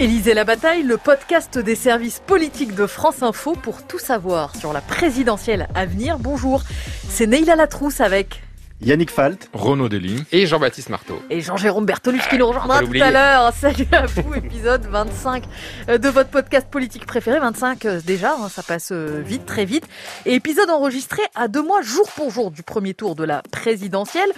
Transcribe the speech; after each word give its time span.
Élisée 0.00 0.32
la 0.32 0.44
bataille, 0.44 0.82
le 0.82 0.96
podcast 0.96 1.58
des 1.58 1.74
services 1.74 2.22
politiques 2.26 2.74
de 2.74 2.86
France 2.86 3.22
Info 3.22 3.52
pour 3.52 3.86
tout 3.86 3.98
savoir 3.98 4.56
sur 4.56 4.72
la 4.72 4.80
présidentielle 4.80 5.68
à 5.74 5.84
venir. 5.84 6.18
Bonjour, 6.18 6.62
c'est 7.06 7.26
Neila 7.26 7.54
Latrousse 7.54 8.00
avec 8.00 8.40
Yannick 8.80 9.10
Falt, 9.10 9.50
Renaud 9.52 9.90
Dely 9.90 10.24
et 10.32 10.46
Jean-Baptiste 10.46 10.88
Marteau. 10.88 11.20
Et 11.28 11.42
Jean-Jérôme 11.42 11.84
Bertolus 11.84 12.22
qui 12.30 12.38
nous 12.38 12.46
rejoindra 12.46 12.80
tout 12.80 12.94
à 12.98 13.10
l'heure. 13.10 13.52
Salut 13.60 13.86
à 13.92 14.06
vous, 14.06 14.32
épisode 14.32 14.86
25 14.86 15.44
euh, 15.90 15.98
de 15.98 16.08
votre 16.08 16.30
podcast 16.30 16.66
politique 16.70 17.04
préféré. 17.04 17.38
25 17.38 17.84
euh, 17.84 18.00
déjà, 18.02 18.32
hein, 18.32 18.48
ça 18.48 18.62
passe 18.62 18.92
euh, 18.92 19.20
vite, 19.22 19.44
très 19.44 19.66
vite. 19.66 19.86
Et 20.24 20.32
épisode 20.32 20.70
enregistré 20.70 21.20
à 21.34 21.46
deux 21.46 21.62
mois, 21.62 21.82
jour 21.82 22.10
pour 22.16 22.30
jour, 22.30 22.50
du 22.50 22.62
premier 22.62 22.94
tour 22.94 23.16
de 23.16 23.24
la 23.24 23.42
présidentielle. 23.52 24.30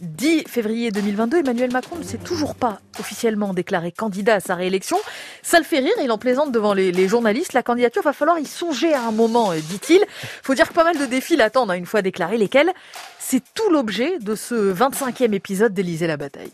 10 0.00 0.44
février 0.46 0.90
2022, 0.90 1.38
Emmanuel 1.38 1.72
Macron 1.72 1.96
ne 1.96 2.02
s'est 2.02 2.18
toujours 2.18 2.54
pas 2.54 2.80
officiellement 2.98 3.54
déclaré 3.54 3.92
candidat 3.92 4.36
à 4.36 4.40
sa 4.40 4.54
réélection. 4.54 4.96
Ça 5.42 5.58
le 5.58 5.64
fait 5.64 5.78
rire, 5.78 5.94
il 6.02 6.10
en 6.12 6.18
plaisante 6.18 6.52
devant 6.52 6.74
les, 6.74 7.08
journalistes. 7.08 7.52
La 7.52 7.62
candidature, 7.62 8.02
va 8.02 8.12
falloir 8.12 8.38
y 8.38 8.46
songer 8.46 8.92
à 8.92 9.02
un 9.02 9.12
moment, 9.12 9.52
dit-il. 9.54 10.04
Faut 10.42 10.54
dire 10.54 10.68
que 10.68 10.74
pas 10.74 10.84
mal 10.84 10.98
de 10.98 11.06
défis 11.06 11.36
l'attendent 11.36 11.70
hein, 11.70 11.74
une 11.74 11.86
fois 11.86 12.02
déclaré, 12.02 12.36
lesquels 12.36 12.72
c'est 13.18 13.42
tout 13.54 13.70
l'objet 13.70 14.18
de 14.20 14.34
ce 14.34 14.72
25e 14.72 15.32
épisode 15.32 15.74
d'Élysée 15.74 16.06
la 16.06 16.16
bataille 16.16 16.52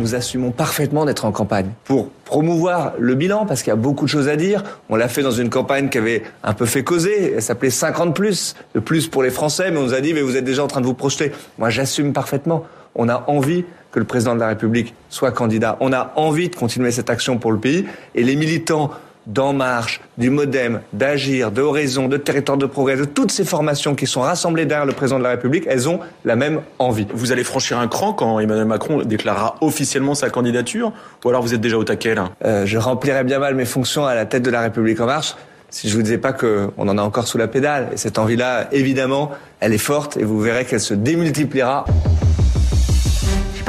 nous 0.00 0.14
assumons 0.14 0.50
parfaitement 0.50 1.04
d'être 1.04 1.24
en 1.24 1.32
campagne 1.32 1.70
pour 1.84 2.08
promouvoir 2.24 2.94
le 2.98 3.14
bilan 3.14 3.46
parce 3.46 3.62
qu'il 3.62 3.70
y 3.70 3.72
a 3.72 3.76
beaucoup 3.76 4.06
de 4.06 4.10
choses 4.10 4.28
à 4.28 4.36
dire. 4.36 4.64
On 4.88 4.96
l'a 4.96 5.08
fait 5.08 5.22
dans 5.22 5.30
une 5.30 5.50
campagne 5.50 5.88
qui 5.88 5.98
avait 5.98 6.22
un 6.42 6.54
peu 6.54 6.66
fait 6.66 6.82
causer. 6.82 7.34
Elle 7.36 7.42
s'appelait 7.42 7.70
50 7.70 8.14
plus, 8.14 8.56
de 8.74 8.80
plus 8.80 9.06
pour 9.06 9.22
les 9.22 9.30
Français, 9.30 9.70
mais 9.70 9.76
on 9.76 9.84
nous 9.84 9.94
a 9.94 10.00
dit 10.00 10.14
mais 10.14 10.22
vous 10.22 10.36
êtes 10.36 10.44
déjà 10.44 10.64
en 10.64 10.66
train 10.66 10.80
de 10.80 10.86
vous 10.86 10.94
projeter. 10.94 11.32
Moi, 11.58 11.70
j'assume 11.70 12.12
parfaitement. 12.12 12.64
On 12.94 13.08
a 13.08 13.24
envie 13.28 13.64
que 13.92 13.98
le 13.98 14.04
président 14.04 14.34
de 14.34 14.40
la 14.40 14.48
République 14.48 14.94
soit 15.10 15.32
candidat. 15.32 15.76
On 15.80 15.92
a 15.92 16.12
envie 16.16 16.48
de 16.48 16.56
continuer 16.56 16.90
cette 16.90 17.10
action 17.10 17.38
pour 17.38 17.52
le 17.52 17.58
pays 17.58 17.86
et 18.14 18.22
les 18.22 18.36
militants 18.36 18.90
d'En 19.26 19.52
Marche, 19.52 20.00
du 20.18 20.30
Modem, 20.30 20.80
d'Agir, 20.92 21.50
de 21.50 21.62
Horizon, 21.62 22.08
de 22.08 22.16
Territoire 22.16 22.58
de 22.58 22.66
Progrès, 22.66 22.96
de 22.96 23.04
toutes 23.04 23.30
ces 23.30 23.44
formations 23.44 23.94
qui 23.94 24.06
sont 24.06 24.20
rassemblées 24.20 24.66
derrière 24.66 24.86
le 24.86 24.92
président 24.92 25.18
de 25.18 25.24
la 25.24 25.30
République, 25.30 25.64
elles 25.68 25.88
ont 25.88 26.00
la 26.24 26.36
même 26.36 26.60
envie. 26.78 27.06
Vous 27.12 27.32
allez 27.32 27.44
franchir 27.44 27.78
un 27.78 27.88
cran 27.88 28.12
quand 28.12 28.40
Emmanuel 28.40 28.66
Macron 28.66 29.02
déclarera 29.02 29.56
officiellement 29.60 30.14
sa 30.14 30.30
candidature 30.30 30.92
Ou 31.24 31.28
alors 31.28 31.42
vous 31.42 31.54
êtes 31.54 31.60
déjà 31.60 31.76
au 31.76 31.84
taquet 31.84 32.14
là? 32.14 32.30
Euh, 32.44 32.66
Je 32.66 32.78
remplirais 32.78 33.24
bien 33.24 33.38
mal 33.38 33.54
mes 33.54 33.64
fonctions 33.64 34.06
à 34.06 34.14
la 34.14 34.26
tête 34.26 34.42
de 34.42 34.50
la 34.50 34.60
République 34.60 35.00
En 35.00 35.06
Marche 35.06 35.36
si 35.70 35.88
je 35.88 35.96
vous 35.96 36.02
disais 36.02 36.18
pas 36.18 36.32
qu'on 36.32 36.72
en 36.76 36.98
a 36.98 37.02
encore 37.02 37.26
sous 37.26 37.38
la 37.38 37.48
pédale. 37.48 37.90
Et 37.92 37.96
cette 37.96 38.18
envie-là, 38.18 38.68
évidemment, 38.72 39.30
elle 39.60 39.72
est 39.72 39.78
forte 39.78 40.16
et 40.16 40.24
vous 40.24 40.40
verrez 40.40 40.64
qu'elle 40.64 40.80
se 40.80 40.94
démultipliera 40.94 41.84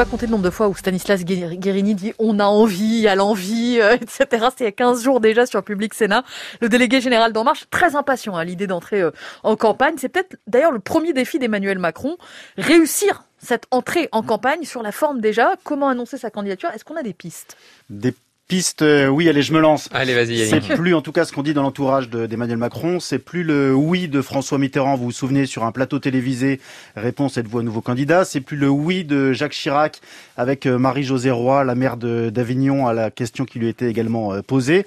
pas 0.03 0.09
compter 0.09 0.25
le 0.25 0.31
nombre 0.31 0.43
de 0.43 0.49
fois 0.49 0.67
où 0.67 0.73
Stanislas 0.75 1.23
Guérini 1.23 1.93
dit 1.93 2.13
on 2.17 2.39
a 2.39 2.45
envie, 2.45 3.07
à 3.07 3.13
l'envie, 3.13 3.79
etc. 3.93 4.47
C'était 4.49 4.63
il 4.63 4.63
y 4.63 4.67
a 4.67 4.71
15 4.71 5.03
jours 5.03 5.19
déjà 5.19 5.45
sur 5.45 5.61
Public 5.61 5.93
Sénat. 5.93 6.23
Le 6.59 6.69
délégué 6.69 7.01
général 7.01 7.33
d'En 7.33 7.43
Marche, 7.43 7.65
très 7.69 7.95
impatient 7.95 8.35
à 8.35 8.43
l'idée 8.43 8.65
d'entrer 8.65 8.99
euh, 8.99 9.11
en 9.43 9.55
campagne. 9.55 9.93
C'est 9.99 10.09
peut-être 10.09 10.37
d'ailleurs 10.47 10.71
le 10.71 10.79
premier 10.79 11.13
défi 11.13 11.37
d'Emmanuel 11.37 11.77
Macron, 11.77 12.17
réussir 12.57 13.25
cette 13.37 13.65
entrée 13.69 14.09
en 14.11 14.23
campagne 14.23 14.63
sur 14.63 14.81
la 14.81 14.91
forme 14.91 15.21
déjà. 15.21 15.53
Comment 15.63 15.89
annoncer 15.89 16.17
sa 16.17 16.31
candidature? 16.31 16.71
Est-ce 16.71 16.83
qu'on 16.83 16.97
a 16.97 17.03
des 17.03 17.13
pistes? 17.13 17.55
Des 17.91 18.15
piste, 18.51 18.81
euh, 18.81 19.07
oui, 19.07 19.29
allez, 19.29 19.43
je 19.43 19.53
me 19.53 19.61
lance. 19.61 19.87
Allez, 19.93 20.13
vas-y. 20.13 20.45
C'est 20.45 20.59
plus, 20.59 20.93
en 20.93 21.01
tout 21.01 21.13
cas, 21.13 21.23
ce 21.23 21.31
qu'on 21.31 21.41
dit 21.41 21.53
dans 21.53 21.61
l'entourage 21.61 22.09
d'Emmanuel 22.09 22.57
Macron, 22.57 22.99
c'est 22.99 23.17
plus 23.17 23.43
le 23.43 23.73
oui 23.73 24.09
de 24.09 24.21
François 24.21 24.57
Mitterrand. 24.57 24.97
Vous 24.97 25.05
vous 25.05 25.11
souvenez 25.13 25.45
sur 25.45 25.63
un 25.63 25.71
plateau 25.71 25.99
télévisé, 25.99 26.59
réponse 26.97 27.37
êtes-vous 27.37 27.59
un 27.59 27.63
nouveau 27.63 27.79
candidat. 27.79 28.25
C'est 28.25 28.41
plus 28.41 28.57
le 28.57 28.67
oui 28.67 29.05
de 29.05 29.31
Jacques 29.31 29.53
Chirac 29.53 30.01
avec 30.35 30.65
euh, 30.65 30.77
Marie-Josée 30.77 31.31
Roy, 31.31 31.63
la 31.63 31.75
maire 31.75 31.95
d'Avignon, 31.95 32.87
à 32.87 32.93
la 32.93 33.09
question 33.09 33.45
qui 33.45 33.57
lui 33.57 33.69
était 33.69 33.89
également 33.89 34.33
euh, 34.33 34.41
posée. 34.41 34.85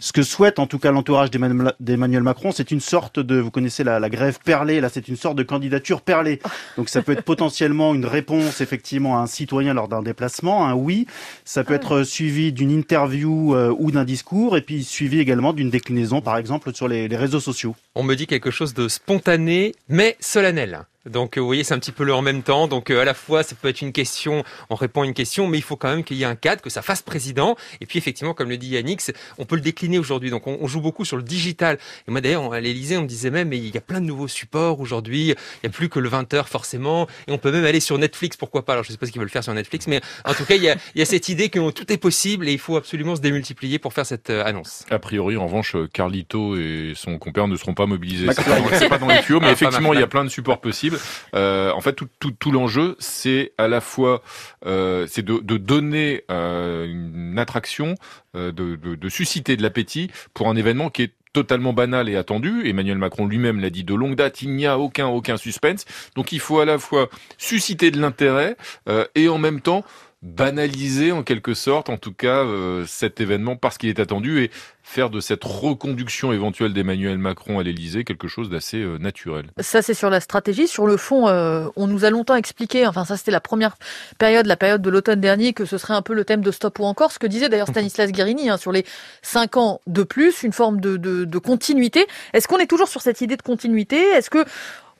Ce 0.00 0.12
que 0.12 0.22
souhaite 0.22 0.58
en 0.58 0.66
tout 0.66 0.80
cas 0.80 0.90
l'entourage 0.90 1.30
d'Emmanuel 1.30 2.22
Macron, 2.22 2.50
c'est 2.50 2.72
une 2.72 2.80
sorte 2.80 3.20
de, 3.20 3.38
vous 3.38 3.52
connaissez 3.52 3.84
la, 3.84 4.00
la 4.00 4.10
grève 4.10 4.38
perlée, 4.44 4.80
là 4.80 4.88
c'est 4.92 5.06
une 5.08 5.16
sorte 5.16 5.36
de 5.36 5.44
candidature 5.44 6.02
perlée. 6.02 6.40
Donc 6.76 6.88
ça 6.88 7.00
peut 7.00 7.12
être 7.12 7.22
potentiellement 7.22 7.94
une 7.94 8.04
réponse 8.06 8.60
effectivement 8.60 9.18
à 9.18 9.22
un 9.22 9.26
citoyen 9.26 9.72
lors 9.72 9.88
d'un 9.88 10.02
déplacement, 10.02 10.66
un 10.66 10.74
oui. 10.74 11.06
Ça 11.44 11.62
peut 11.62 11.74
ah 11.74 11.76
être 11.76 12.02
suivi 12.02 12.52
d'une 12.52 12.70
interview 12.70 13.03
euh, 13.06 13.74
ou 13.78 13.90
d'un 13.90 14.04
discours, 14.04 14.56
et 14.56 14.60
puis 14.60 14.84
suivi 14.84 15.20
également 15.20 15.52
d'une 15.52 15.70
déclinaison 15.70 16.20
par 16.20 16.36
exemple 16.36 16.74
sur 16.74 16.88
les 16.88 17.06
réseaux 17.08 17.40
sociaux. 17.40 17.74
On 17.94 18.02
me 18.02 18.14
dit 18.14 18.26
quelque 18.26 18.50
chose 18.50 18.74
de 18.74 18.88
spontané 18.88 19.74
mais 19.88 20.16
solennel. 20.20 20.86
Donc, 21.06 21.36
euh, 21.36 21.40
vous 21.40 21.46
voyez, 21.46 21.64
c'est 21.64 21.74
un 21.74 21.78
petit 21.78 21.92
peu 21.92 22.04
le 22.04 22.14
en 22.14 22.22
même 22.22 22.42
temps. 22.42 22.66
Donc, 22.66 22.90
euh, 22.90 23.02
à 23.02 23.04
la 23.04 23.12
fois, 23.12 23.42
ça 23.42 23.54
peut 23.54 23.68
être 23.68 23.82
une 23.82 23.92
question, 23.92 24.42
on 24.70 24.74
répond 24.74 25.02
à 25.02 25.04
une 25.04 25.12
question, 25.12 25.46
mais 25.46 25.58
il 25.58 25.62
faut 25.62 25.76
quand 25.76 25.90
même 25.90 26.02
qu'il 26.02 26.16
y 26.16 26.22
ait 26.22 26.26
un 26.26 26.34
cadre, 26.34 26.62
que 26.62 26.70
ça 26.70 26.80
fasse 26.80 27.02
président. 27.02 27.56
Et 27.80 27.86
puis, 27.86 27.98
effectivement, 27.98 28.32
comme 28.32 28.48
le 28.48 28.56
dit 28.56 28.68
Yannick, 28.68 29.02
on 29.36 29.44
peut 29.44 29.56
le 29.56 29.60
décliner 29.60 29.98
aujourd'hui. 29.98 30.30
Donc, 30.30 30.46
on, 30.46 30.66
joue 30.66 30.80
beaucoup 30.80 31.04
sur 31.04 31.18
le 31.18 31.22
digital. 31.22 31.78
Et 32.08 32.10
moi, 32.10 32.22
d'ailleurs, 32.22 32.52
à 32.52 32.60
l'Elysée, 32.60 32.96
on 32.96 33.02
me 33.02 33.06
disait 33.06 33.30
même, 33.30 33.48
mais 33.48 33.58
il 33.58 33.74
y 33.74 33.76
a 33.76 33.82
plein 33.82 34.00
de 34.00 34.06
nouveaux 34.06 34.28
supports 34.28 34.80
aujourd'hui. 34.80 35.28
Il 35.28 35.34
n'y 35.64 35.68
a 35.68 35.70
plus 35.70 35.90
que 35.90 35.98
le 35.98 36.08
20h, 36.08 36.46
forcément. 36.46 37.06
Et 37.28 37.32
on 37.32 37.38
peut 37.38 37.52
même 37.52 37.64
aller 37.64 37.80
sur 37.80 37.98
Netflix, 37.98 38.38
pourquoi 38.38 38.64
pas. 38.64 38.72
Alors, 38.72 38.84
je 38.84 38.92
sais 38.92 38.98
pas 38.98 39.06
ce 39.06 39.12
qu'ils 39.12 39.20
veulent 39.20 39.28
faire 39.28 39.44
sur 39.44 39.52
Netflix, 39.52 39.86
mais 39.86 40.00
en 40.24 40.32
tout 40.32 40.44
cas, 40.44 40.54
il 40.54 40.62
y 40.62 40.70
a, 40.70 40.76
il 40.94 41.00
y 41.00 41.02
a 41.02 41.04
cette 41.04 41.28
idée 41.28 41.50
que 41.50 41.70
tout 41.70 41.92
est 41.92 41.98
possible 41.98 42.48
et 42.48 42.52
il 42.52 42.58
faut 42.58 42.76
absolument 42.76 43.14
se 43.14 43.20
démultiplier 43.20 43.78
pour 43.78 43.92
faire 43.92 44.06
cette 44.06 44.30
euh, 44.30 44.44
annonce. 44.44 44.86
A 44.90 44.98
priori, 44.98 45.36
en 45.36 45.46
revanche, 45.46 45.76
Carlito 45.92 46.56
et 46.56 46.94
son 46.96 47.18
compère 47.18 47.46
ne 47.46 47.56
seront 47.56 47.74
pas 47.74 47.84
mobilisés. 47.84 48.28
C'est 48.74 48.88
pas, 48.88 48.98
dans 48.98 49.08
les 49.08 49.20
tuyaux, 49.20 49.40
mais 49.40 49.52
effectivement, 49.52 49.92
il 49.92 50.00
y 50.00 50.02
a 50.02 50.06
plein 50.06 50.24
de 50.24 50.30
supports 50.30 50.60
possibles 50.60 50.93
en 51.34 51.80
fait, 51.80 51.96
tout, 52.18 52.50
l'enjeu, 52.50 52.96
c'est 52.98 53.52
à 53.58 53.68
la 53.68 53.80
fois 53.80 54.22
euh, 54.66 55.06
de, 55.16 55.56
donner 55.56 56.24
euh, 56.30 56.86
une 56.86 57.38
attraction, 57.38 57.94
euh, 58.36 58.52
de, 58.52 59.08
susciter 59.08 59.56
de 59.56 59.62
l'appétit 59.62 60.10
pour 60.32 60.48
un 60.48 60.56
événement 60.56 60.90
qui 60.90 61.02
est 61.02 61.12
totalement 61.32 61.72
banal 61.72 62.08
et 62.08 62.16
attendu. 62.16 62.66
Emmanuel 62.68 62.96
Macron 62.96 63.26
lui-même 63.26 63.60
l'a 63.60 63.70
dit 63.70 63.84
de 63.84 63.94
longue 63.94 64.14
date, 64.14 64.40
il 64.42 64.54
n'y 64.54 64.66
a 64.66 64.78
aucun 64.78 65.36
suspense. 65.36 65.84
Donc 66.14 66.32
il 66.32 66.40
faut 66.40 66.60
à 66.60 66.64
la 66.64 66.78
fois 66.78 67.10
susciter 67.36 67.90
de 67.90 68.00
l'intérêt 68.00 68.56
euh, 68.88 69.04
et 69.14 69.28
en 69.28 69.38
même 69.38 69.60
temps 69.60 69.84
banaliser 70.24 71.12
en 71.12 71.22
quelque 71.22 71.52
sorte, 71.52 71.90
en 71.90 71.98
tout 71.98 72.14
cas, 72.14 72.44
euh, 72.44 72.86
cet 72.86 73.20
événement 73.20 73.56
parce 73.56 73.76
qu'il 73.76 73.90
est 73.90 74.00
attendu 74.00 74.42
et 74.42 74.50
faire 74.82 75.10
de 75.10 75.20
cette 75.20 75.44
reconduction 75.44 76.32
éventuelle 76.32 76.72
d'Emmanuel 76.72 77.18
Macron 77.18 77.58
à 77.58 77.62
l'Élysée 77.62 78.04
quelque 78.04 78.26
chose 78.26 78.48
d'assez 78.48 78.78
euh, 78.78 78.96
naturel. 78.96 79.46
Ça, 79.60 79.82
c'est 79.82 79.92
sur 79.92 80.08
la 80.08 80.20
stratégie. 80.20 80.66
Sur 80.66 80.86
le 80.86 80.96
fond, 80.96 81.28
euh, 81.28 81.68
on 81.76 81.86
nous 81.86 82.06
a 82.06 82.10
longtemps 82.10 82.36
expliqué, 82.36 82.86
enfin 82.86 83.04
ça 83.04 83.18
c'était 83.18 83.30
la 83.30 83.40
première 83.40 83.76
période, 84.18 84.46
la 84.46 84.56
période 84.56 84.80
de 84.80 84.88
l'automne 84.88 85.20
dernier, 85.20 85.52
que 85.52 85.66
ce 85.66 85.76
serait 85.76 85.94
un 85.94 86.02
peu 86.02 86.14
le 86.14 86.24
thème 86.24 86.40
de 86.40 86.50
Stop 86.50 86.78
ou 86.78 86.84
encore, 86.84 87.12
ce 87.12 87.18
que 87.18 87.26
disait 87.26 87.50
d'ailleurs 87.50 87.68
Stanislas 87.74 88.10
Guérini, 88.10 88.48
hein, 88.48 88.56
sur 88.56 88.72
les 88.72 88.86
cinq 89.20 89.58
ans 89.58 89.82
de 89.86 90.02
plus, 90.04 90.42
une 90.42 90.52
forme 90.52 90.80
de, 90.80 90.96
de, 90.96 91.26
de 91.26 91.38
continuité. 91.38 92.06
Est-ce 92.32 92.48
qu'on 92.48 92.58
est 92.58 92.66
toujours 92.66 92.88
sur 92.88 93.02
cette 93.02 93.20
idée 93.20 93.36
de 93.36 93.42
continuité? 93.42 93.96
Est-ce 93.96 94.30
que 94.30 94.44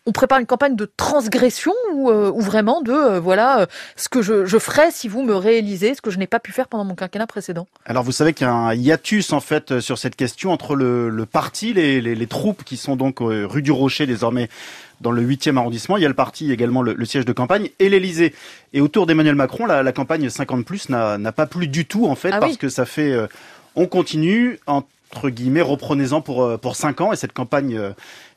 on 0.06 0.12
prépare 0.12 0.38
une 0.38 0.47
campagne 0.47 0.76
de 0.76 0.91
transgression 0.97 1.72
ou, 1.94 2.10
euh, 2.10 2.31
vraiment 2.37 2.82
de 2.82 2.92
euh, 2.92 3.20
voilà 3.20 3.60
euh, 3.60 3.66
ce 3.97 4.09
que 4.10 4.20
je, 4.20 4.44
je, 4.44 4.59
ferai 4.59 4.91
si 4.91 5.09
vous 5.09 5.22
me 5.22 5.34
réalisez 5.34 5.94
ce 5.94 6.03
que 6.03 6.10
je 6.10 6.19
n'ai 6.19 6.26
pas 6.26 6.41
pu 6.41 6.53
faire 6.53 6.69
pendant 6.69 6.84
mon 6.84 6.94
quinquennat 6.94 7.26
précédent. 7.26 7.66
Alors 7.87 8.03
vous 8.03 8.12
savez 8.12 8.34
qu'il 8.34 8.47
y 8.47 8.50
a 8.50 8.53
un 8.53 8.75
hiatus 8.75 9.32
en 9.32 9.41
fait 9.41 9.81
sur 9.81 9.97
cette 9.97 10.14
question 10.16 10.53
entre 10.53 10.75
le, 10.75 11.09
le 11.09 11.26
parti, 11.26 11.72
les, 11.72 12.03
les, 12.03 12.14
les, 12.14 12.26
troupes 12.26 12.64
qui 12.64 12.76
sont 12.76 12.97
donc 12.97 13.19
rue 13.20 13.62
du 13.62 13.72
Rocher 13.72 14.06
désormais 14.06 14.50
dans 15.00 15.10
le 15.10 15.22
8e 15.22 15.56
arrondissement. 15.56 15.97
Il 15.97 16.03
y 16.03 16.06
a 16.06 16.09
le 16.09 16.14
parti 16.14 16.53
également 16.53 16.82
le, 16.82 16.93
le 16.93 17.04
siège 17.06 17.25
de 17.25 17.32
campagne 17.32 17.70
et 17.78 17.88
l'Elysée. 17.88 18.34
Et 18.75 18.81
autour 18.81 19.06
d'Emmanuel 19.06 19.34
Macron, 19.34 19.64
la, 19.64 19.82
la, 19.82 19.93
campagne 19.93 20.28
50 20.28 20.66
plus 20.66 20.91
n'a 20.91 21.32
pas 21.32 21.47
plu 21.47 21.66
du 21.66 21.87
tout 21.87 22.06
en 22.06 22.14
fait 22.14 22.31
ah 22.32 22.41
parce 22.41 22.59
que 22.59 22.69
ça 22.69 22.84
fait 22.84 23.16
on 23.75 23.87
continue 23.87 24.60
entre 24.66 25.31
guillemets 25.31 25.62
reprenez-en 25.62 26.20
pour 26.20 26.59
pour 26.59 26.76
5 26.76 27.00
ans 27.00 27.12
et 27.12 27.16
cette 27.16 27.32
campagne 27.32 27.94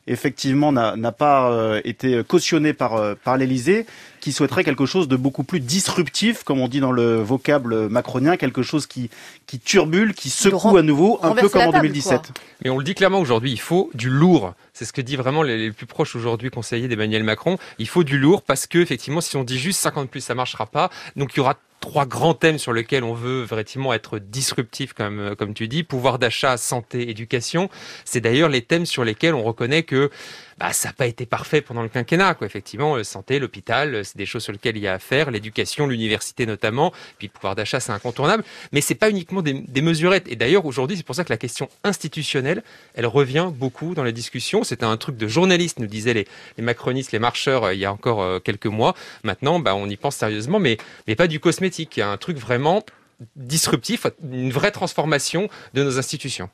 effectivement 0.08 0.72
n'a 0.72 1.12
pas 1.12 1.50
euh, 1.50 1.80
été 1.84 2.22
cautionné 2.24 2.72
par, 2.72 2.94
euh, 2.94 3.14
par 3.22 3.36
l'Elysée, 3.36 3.86
qui 4.20 4.32
souhaiterait 4.32 4.64
quelque 4.64 4.86
chose 4.86 5.06
de 5.06 5.16
beaucoup 5.16 5.44
plus 5.44 5.60
disruptif, 5.60 6.42
comme 6.42 6.60
on 6.60 6.68
dit 6.68 6.80
dans 6.80 6.92
le 6.92 7.22
vocable 7.22 7.88
macronien, 7.88 8.36
quelque 8.36 8.62
chose 8.62 8.86
qui, 8.86 9.10
qui 9.46 9.60
turbule, 9.60 10.14
qui 10.14 10.30
secoue 10.30 10.76
à 10.76 10.82
nouveau, 10.82 11.20
un 11.22 11.32
peu 11.32 11.48
comme 11.48 11.62
en 11.62 11.72
2017. 11.72 12.32
Mais 12.64 12.70
on 12.70 12.78
le 12.78 12.84
dit 12.84 12.94
clairement 12.94 13.20
aujourd'hui, 13.20 13.52
il 13.52 13.60
faut 13.60 13.90
du 13.94 14.10
lourd. 14.10 14.54
C'est 14.72 14.84
ce 14.84 14.92
que 14.92 15.00
dit 15.00 15.16
vraiment 15.16 15.42
les, 15.42 15.70
plus 15.70 15.86
proches 15.86 16.16
aujourd'hui 16.16 16.50
conseillers 16.50 16.88
d'Emmanuel 16.88 17.22
Macron. 17.22 17.58
Il 17.78 17.88
faut 17.88 18.04
du 18.04 18.18
lourd 18.18 18.42
parce 18.42 18.66
que 18.66 18.78
effectivement, 18.78 19.20
si 19.20 19.36
on 19.36 19.44
dit 19.44 19.58
juste 19.58 19.80
50 19.80 20.10
plus, 20.10 20.20
ça 20.20 20.34
marchera 20.34 20.66
pas. 20.66 20.90
Donc 21.16 21.34
il 21.34 21.38
y 21.38 21.40
aura 21.40 21.54
trois 21.80 22.06
grands 22.06 22.34
thèmes 22.34 22.58
sur 22.58 22.72
lesquels 22.72 23.04
on 23.04 23.14
veut 23.14 23.42
vraiment 23.42 23.92
être 23.92 24.18
disruptif, 24.18 24.92
comme, 24.92 25.34
comme 25.36 25.54
tu 25.54 25.68
dis, 25.68 25.84
pouvoir 25.84 26.18
d'achat, 26.18 26.56
santé, 26.56 27.10
éducation. 27.10 27.68
C'est 28.04 28.20
d'ailleurs 28.20 28.48
les 28.48 28.62
thèmes 28.62 28.86
sur 28.86 29.04
lesquels 29.04 29.34
on 29.34 29.42
reconnaît 29.42 29.82
que 29.82 30.10
bah, 30.58 30.72
ça 30.72 30.88
n'a 30.88 30.92
pas 30.92 31.06
été 31.06 31.24
parfait 31.24 31.60
pendant 31.60 31.82
le 31.82 31.88
quinquennat. 31.88 32.34
Quoi. 32.34 32.46
Effectivement, 32.46 33.02
santé, 33.04 33.38
l'hôpital, 33.38 34.04
c'est 34.04 34.16
des 34.16 34.26
choses 34.26 34.42
sur 34.42 34.52
lesquelles 34.52 34.76
il 34.76 34.82
y 34.82 34.88
a 34.88 34.94
à 34.94 34.98
faire, 34.98 35.30
l'éducation, 35.30 35.86
l'université 35.86 36.46
notamment, 36.46 36.92
puis 37.18 37.28
le 37.28 37.32
pouvoir 37.32 37.54
d'achat, 37.54 37.80
c'est 37.80 37.92
incontournable. 37.92 38.42
Mais 38.72 38.80
c'est 38.80 38.94
pas 38.94 39.10
uniquement 39.10 39.42
des, 39.42 39.82
mesurettes. 39.82 40.26
Et 40.28 40.36
d'ailleurs, 40.36 40.66
aujourd'hui, 40.66 40.96
c'est 40.96 41.06
pour 41.06 41.14
ça 41.14 41.24
que 41.24 41.32
la 41.32 41.36
question 41.36 41.68
institutionnelle, 41.84 42.62
elle 42.94 43.06
revient 43.06 43.50
beaucoup 43.54 43.94
dans 43.94 44.02
la 44.02 44.12
discussion. 44.12 44.64
C'était 44.64 44.84
un 44.84 44.96
truc 44.96 45.16
de 45.16 45.28
journaliste, 45.28 45.78
nous 45.78 45.86
disaient 45.86 46.14
les, 46.14 46.26
macronistes, 46.58 47.12
les 47.12 47.20
marcheurs, 47.20 47.72
il 47.72 47.78
y 47.78 47.84
a 47.84 47.92
encore 47.92 48.42
quelques 48.42 48.66
mois. 48.66 48.94
Maintenant, 49.22 49.60
bah, 49.60 49.74
on 49.74 49.88
y 49.88 49.96
pense 49.96 50.16
sérieusement, 50.16 50.58
mais, 50.58 50.76
mais 51.06 51.14
pas 51.14 51.28
du 51.28 51.38
cosmétique. 51.38 51.96
Il 51.96 52.00
y 52.00 52.02
a 52.02 52.08
un 52.08 52.16
truc 52.16 52.36
vraiment 52.36 52.84
disruptif, 53.36 54.06
une 54.22 54.50
vraie 54.50 54.70
transformation 54.70 55.48
de 55.74 55.84
nos 55.84 55.98
institutions. 55.98 56.50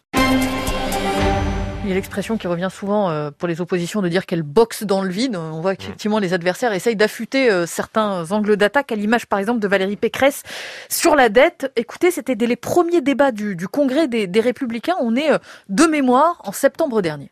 Il 1.84 1.90
y 1.90 1.92
a 1.92 1.96
l'expression 1.96 2.38
qui 2.38 2.46
revient 2.46 2.70
souvent 2.72 3.10
euh, 3.10 3.30
pour 3.30 3.46
les 3.46 3.60
oppositions 3.60 4.00
de 4.00 4.08
dire 4.08 4.24
qu'elles 4.24 4.42
boxent 4.42 4.84
dans 4.84 5.02
le 5.02 5.10
vide. 5.10 5.36
On 5.36 5.60
voit 5.60 5.76
qu'effectivement 5.76 6.18
les 6.18 6.32
adversaires 6.32 6.72
essayent 6.72 6.96
d'affûter 6.96 7.50
euh, 7.50 7.66
certains 7.66 8.32
angles 8.32 8.56
d'attaque, 8.56 8.90
à 8.90 8.94
l'image 8.94 9.26
par 9.26 9.38
exemple 9.38 9.60
de 9.60 9.68
Valérie 9.68 9.96
Pécresse 9.96 10.44
sur 10.88 11.14
la 11.14 11.28
dette. 11.28 11.70
Écoutez, 11.76 12.10
c'était 12.10 12.36
dès 12.36 12.46
les 12.46 12.56
premiers 12.56 13.02
débats 13.02 13.32
du, 13.32 13.68
Congrès 13.68 14.08
des, 14.08 14.26
des 14.26 14.40
Républicains. 14.40 14.96
On 14.98 15.14
est 15.14 15.30
euh, 15.30 15.36
de 15.68 15.84
mémoire 15.84 16.40
en 16.44 16.52
septembre 16.52 17.02
dernier. 17.02 17.30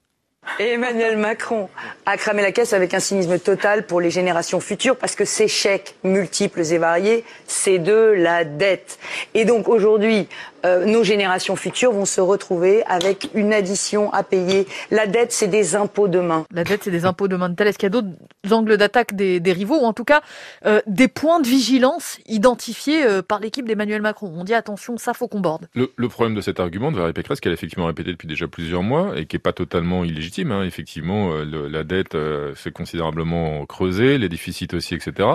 Emmanuel 0.58 1.16
Macron 1.16 1.69
a 2.05 2.16
cramé 2.16 2.43
la 2.43 2.50
caisse 2.50 2.72
avec 2.72 2.94
un 2.94 3.00
cynisme 3.00 3.38
total 3.38 3.87
pour 3.87 4.00
les 4.00 4.10
générations 4.10 4.58
futures 4.58 4.96
parce 4.96 5.14
que 5.14 5.25
ces 5.25 5.46
chèques 5.46 5.94
multiples 6.02 6.60
et 6.72 6.78
variés, 6.78 7.25
c'est 7.46 7.78
de 7.78 7.94
la 7.94 8.44
dette. 8.44 8.98
Et 9.34 9.44
donc 9.44 9.69
aujourd'hui, 9.69 10.28
euh, 10.64 10.84
nos 10.84 11.02
générations 11.02 11.56
futures 11.56 11.92
vont 11.92 12.04
se 12.04 12.20
retrouver 12.20 12.82
avec 12.84 13.30
une 13.34 13.52
addition 13.52 14.12
à 14.12 14.22
payer. 14.22 14.66
La 14.90 15.06
dette, 15.06 15.32
c'est 15.32 15.48
des 15.48 15.76
impôts 15.76 16.08
demain. 16.08 16.46
La 16.52 16.64
dette, 16.64 16.84
c'est 16.84 16.90
des 16.90 17.04
impôts 17.04 17.28
demain 17.28 17.48
de. 17.48 17.62
Est-ce 17.62 17.78
qu'il 17.78 17.86
y 17.86 17.92
a 17.96 18.00
d'autres 18.00 18.08
angles 18.50 18.76
d'attaque 18.76 19.14
des, 19.14 19.40
des, 19.40 19.52
rivaux 19.52 19.78
ou 19.80 19.84
en 19.84 19.92
tout 19.92 20.04
cas 20.04 20.20
euh, 20.66 20.80
des 20.86 21.08
points 21.08 21.40
de 21.40 21.46
vigilance 21.46 22.18
identifiés 22.26 23.04
euh, 23.04 23.22
par 23.22 23.40
l'équipe 23.40 23.66
d'Emmanuel 23.66 24.02
Macron? 24.02 24.32
On 24.36 24.44
dit 24.44 24.54
attention, 24.54 24.96
ça 24.96 25.14
faut 25.14 25.28
qu'on 25.28 25.40
borde. 25.40 25.68
Le, 25.74 25.92
le, 25.96 26.08
problème 26.08 26.34
de 26.34 26.40
cet 26.40 26.58
argument 26.60 26.90
de 26.90 26.96
Valérie 26.96 27.12
Pécresse, 27.12 27.40
qu'elle 27.40 27.52
a 27.52 27.54
effectivement 27.54 27.86
répété 27.86 28.10
depuis 28.10 28.28
déjà 28.28 28.48
plusieurs 28.48 28.82
mois 28.82 29.12
et 29.16 29.26
qui 29.26 29.36
est 29.36 29.40
pas 29.40 29.52
totalement 29.52 30.04
illégitime. 30.04 30.50
Hein. 30.52 30.64
Effectivement, 30.64 31.32
le, 31.36 31.68
la 31.68 31.84
dette 31.84 32.16
s'est 32.56 32.72
considérablement 32.72 33.64
creusée, 33.66 34.18
les 34.18 34.28
déficits 34.28 34.74
aussi, 34.74 34.94
etc. 34.94 35.28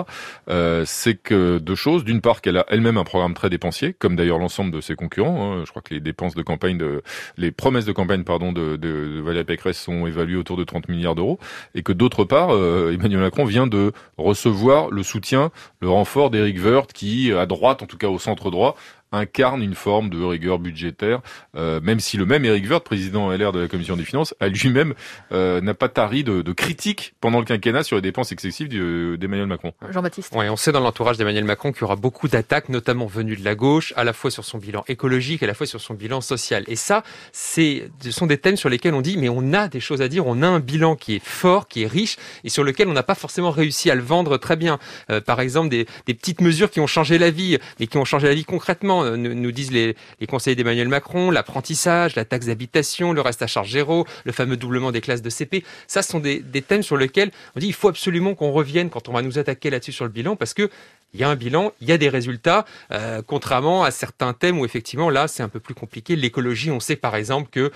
c'est 0.84 1.14
que 1.14 1.58
deux 1.58 1.74
choses. 1.74 2.04
D'une 2.04 2.20
part, 2.20 2.40
qu'elle 2.40 2.58
a 2.58 2.66
elle-même 2.68 2.98
un 2.98 3.04
programme 3.04 3.34
très 3.34 3.50
dépensier, 3.50 3.94
comme 3.94 4.16
d'ailleurs 4.16 4.38
l'ensemble 4.38 4.70
de 4.70 4.80
ses 4.80 4.94
concurrents 4.94 5.17
Hein. 5.26 5.62
Je 5.64 5.70
crois 5.70 5.82
que 5.82 5.94
les 5.94 6.00
dépenses 6.00 6.34
de 6.34 6.42
campagne, 6.42 6.78
de, 6.78 7.02
les 7.36 7.50
promesses 7.50 7.84
de 7.84 7.92
campagne, 7.92 8.24
pardon, 8.24 8.52
de, 8.52 8.76
de, 8.76 9.20
Valérie 9.20 9.44
Pécresse 9.44 9.78
sont 9.78 10.06
évaluées 10.06 10.36
autour 10.36 10.56
de 10.56 10.64
30 10.64 10.88
milliards 10.88 11.14
d'euros, 11.14 11.38
et 11.74 11.82
que 11.82 11.92
d'autre 11.92 12.24
part, 12.24 12.50
euh, 12.54 12.92
Emmanuel 12.94 13.20
Macron 13.20 13.44
vient 13.44 13.66
de 13.66 13.92
recevoir 14.16 14.90
le 14.90 15.02
soutien, 15.02 15.50
le 15.80 15.88
renfort 15.88 16.30
d'Éric 16.30 16.58
Woerth, 16.62 16.92
qui, 16.92 17.32
à 17.32 17.46
droite, 17.46 17.82
en 17.82 17.86
tout 17.86 17.98
cas 17.98 18.08
au 18.08 18.18
centre 18.18 18.50
droit, 18.50 18.76
incarne 19.12 19.62
une 19.62 19.74
forme 19.74 20.10
de 20.10 20.22
rigueur 20.22 20.58
budgétaire, 20.58 21.20
euh, 21.56 21.80
même 21.80 22.00
si 22.00 22.16
le 22.16 22.26
même 22.26 22.44
Eric 22.44 22.68
Woerth, 22.68 22.84
président 22.84 23.30
LR 23.30 23.52
de 23.52 23.60
la 23.60 23.68
Commission 23.68 23.96
des 23.96 24.04
Finances, 24.04 24.34
a 24.40 24.48
lui-même 24.48 24.94
euh, 25.32 25.60
n'a 25.60 25.74
pas 25.74 25.88
tari 25.88 26.24
de, 26.24 26.42
de 26.42 26.52
critiques 26.52 27.14
pendant 27.20 27.38
le 27.38 27.44
quinquennat 27.44 27.82
sur 27.82 27.96
les 27.96 28.02
dépenses 28.02 28.32
excessives 28.32 28.68
d'Emmanuel 28.68 29.46
Macron. 29.46 29.72
Jean-Baptiste. 29.90 30.32
Oui, 30.36 30.48
on 30.48 30.56
sait 30.56 30.72
dans 30.72 30.80
l'entourage 30.80 31.16
d'Emmanuel 31.16 31.44
Macron 31.44 31.72
qu'il 31.72 31.82
y 31.82 31.84
aura 31.84 31.96
beaucoup 31.96 32.28
d'attaques, 32.28 32.68
notamment 32.68 33.06
venues 33.06 33.36
de 33.36 33.44
la 33.44 33.54
gauche, 33.54 33.92
à 33.96 34.04
la 34.04 34.12
fois 34.12 34.30
sur 34.30 34.44
son 34.44 34.58
bilan 34.58 34.84
écologique, 34.88 35.42
à 35.42 35.46
la 35.46 35.54
fois 35.54 35.66
sur 35.66 35.80
son 35.80 35.94
bilan 35.94 36.20
social. 36.20 36.64
Et 36.66 36.76
ça, 36.76 37.02
c'est, 37.32 37.90
ce 38.00 38.10
sont 38.10 38.26
des 38.26 38.38
thèmes 38.38 38.56
sur 38.56 38.68
lesquels 38.68 38.94
on 38.94 39.00
dit, 39.00 39.16
mais 39.16 39.28
on 39.28 39.52
a 39.52 39.68
des 39.68 39.80
choses 39.80 40.02
à 40.02 40.08
dire, 40.08 40.26
on 40.26 40.42
a 40.42 40.46
un 40.46 40.60
bilan 40.60 40.96
qui 40.96 41.16
est 41.16 41.24
fort, 41.24 41.68
qui 41.68 41.82
est 41.82 41.86
riche, 41.86 42.16
et 42.44 42.48
sur 42.48 42.64
lequel 42.64 42.88
on 42.88 42.92
n'a 42.92 43.02
pas 43.02 43.14
forcément 43.14 43.50
réussi 43.50 43.90
à 43.90 43.94
le 43.94 44.02
vendre 44.02 44.36
très 44.36 44.56
bien. 44.56 44.78
Euh, 45.10 45.20
par 45.20 45.40
exemple, 45.40 45.68
des, 45.68 45.86
des 46.06 46.14
petites 46.14 46.40
mesures 46.40 46.70
qui 46.70 46.80
ont 46.80 46.86
changé 46.86 47.18
la 47.18 47.30
vie, 47.30 47.58
mais 47.80 47.86
qui 47.86 47.98
ont 47.98 48.04
changé 48.04 48.28
la 48.28 48.34
vie 48.34 48.44
concrètement 48.44 48.97
euh, 49.04 49.16
nous, 49.16 49.52
disent 49.52 49.72
les, 49.72 49.96
conseillers 50.28 50.56
d'Emmanuel 50.56 50.88
Macron, 50.88 51.30
l'apprentissage, 51.30 52.16
la 52.16 52.24
taxe 52.24 52.46
d'habitation, 52.46 53.12
le 53.12 53.20
reste 53.20 53.42
à 53.42 53.46
charge 53.46 53.70
zéro, 53.70 54.06
le 54.24 54.32
fameux 54.32 54.56
doublement 54.56 54.92
des 54.92 55.00
classes 55.00 55.22
de 55.22 55.30
CP. 55.30 55.64
Ça, 55.86 56.02
ce 56.02 56.10
sont 56.10 56.20
des, 56.20 56.42
thèmes 56.66 56.82
sur 56.82 56.96
lesquels 56.96 57.30
on 57.56 57.60
dit 57.60 57.66
il 57.66 57.72
faut 57.72 57.88
absolument 57.88 58.34
qu'on 58.34 58.50
revienne 58.50 58.90
quand 58.90 59.08
on 59.08 59.12
va 59.12 59.22
nous 59.22 59.38
attaquer 59.38 59.70
là-dessus 59.70 59.92
sur 59.92 60.04
le 60.04 60.10
bilan, 60.10 60.36
parce 60.36 60.54
que 60.54 60.70
il 61.14 61.20
y 61.20 61.24
a 61.24 61.28
un 61.28 61.36
bilan, 61.36 61.72
il 61.80 61.88
y 61.88 61.92
a 61.92 61.98
des 61.98 62.10
résultats, 62.10 62.66
euh, 62.92 63.22
contrairement 63.26 63.84
à 63.84 63.90
certains 63.90 64.34
thèmes 64.34 64.58
où 64.58 64.66
effectivement 64.66 65.08
là 65.08 65.26
c'est 65.26 65.42
un 65.42 65.48
peu 65.48 65.60
plus 65.60 65.74
compliqué. 65.74 66.16
L'écologie, 66.16 66.70
on 66.70 66.80
sait 66.80 66.96
par 66.96 67.16
exemple 67.16 67.48
que 67.50 67.72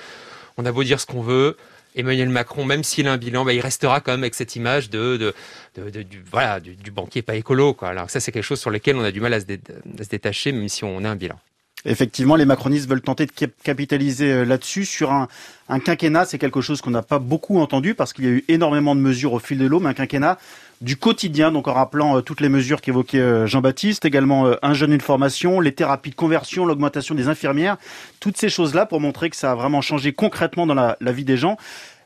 on 0.59 0.67
a 0.67 0.73
beau 0.73 0.85
dire 0.85 1.01
ce 1.01 1.07
qu'on 1.07 1.23
veut, 1.23 1.57
Emmanuel 1.95 2.29
Macron, 2.29 2.65
même 2.65 2.85
s'il 2.85 3.07
a 3.09 3.13
un 3.13 3.19
bilan, 3.19 3.45
bah, 3.45 3.53
il 3.53 3.61
restera 3.61 4.01
quand 4.01 4.13
même 4.13 4.23
avec 4.23 4.35
cette 4.35 4.57
image 4.57 4.91
de, 4.91 5.35
du, 5.77 6.23
voilà, 6.31 6.61
du, 6.61 6.91
banquier 6.91 7.23
pas 7.23 7.35
écolo. 7.35 7.75
Quoi. 7.75 7.89
Alors 7.89 8.11
ça, 8.11 8.21
c'est 8.21 8.33
quelque 8.33 8.45
chose 8.45 8.61
sur 8.61 8.71
lequel 8.71 8.97
on 8.97 9.05
a 9.05 9.11
du 9.11 9.21
mal 9.21 9.35
à 9.35 9.41
se, 9.41 9.47
détacher, 9.47 10.53
même 10.53 10.69
si 10.69 10.85
on 10.85 11.05
a 11.05 11.11
un 11.11 11.17
bilan. 11.17 11.39
Effectivement, 11.85 12.37
les 12.37 12.45
macronistes 12.45 12.89
veulent 12.89 13.01
tenter 13.01 13.27
de 13.27 13.33
capitaliser 13.65 14.33
euh, 14.33 14.45
là-dessus. 14.45 14.85
Sur 14.85 15.11
un, 15.11 15.27
un 15.69 15.81
quinquennat, 15.81 16.27
c'est 16.27 16.39
quelque 16.39 16.61
chose 16.61 16.81
qu'on 16.81 16.93
n'a 16.93 17.03
pas 17.03 17.19
beaucoup 17.19 17.59
entendu 17.59 17.95
parce 17.95 18.13
qu'il 18.13 18.25
y 18.25 18.29
a 18.29 18.31
eu 18.31 18.45
énormément 18.47 18.95
de 18.95 19.01
mesures 19.01 19.33
au 19.33 19.41
fil 19.41 19.59
de 19.59 19.67
l'eau, 19.67 19.81
mais 19.81 19.89
un 19.89 19.95
quinquennat 19.95 20.39
du 20.81 20.97
quotidien, 20.97 21.51
donc 21.51 21.67
en 21.69 21.73
rappelant 21.73 22.17
euh, 22.17 22.21
toutes 22.21 22.41
les 22.41 22.49
mesures 22.49 22.81
qu'évoquait 22.81 23.19
euh, 23.19 23.47
Jean-Baptiste, 23.47 24.05
également 24.05 24.53
un 24.63 24.75
jeune, 24.75 24.93
une 24.93 25.01
formation, 25.01 25.59
les 25.59 25.73
thérapies 25.73 26.11
de 26.11 26.15
conversion, 26.15 26.67
l'augmentation 26.67 27.17
des 27.17 27.27
infirmières, 27.29 27.77
toutes 28.21 28.37
ces 28.37 28.49
choses-là 28.49 28.87
pour 28.87 29.01
montrer 29.01 29.31
que 29.31 29.37
ça 29.37 29.51
a 29.51 29.55
vraiment 29.57 29.81
changé 29.81 30.13
concrètement 30.13 30.67
dans 30.67 30.75
la, 30.75 30.97
la 31.01 31.13
vie 31.13 31.25
des 31.25 31.37
gens. 31.37 31.57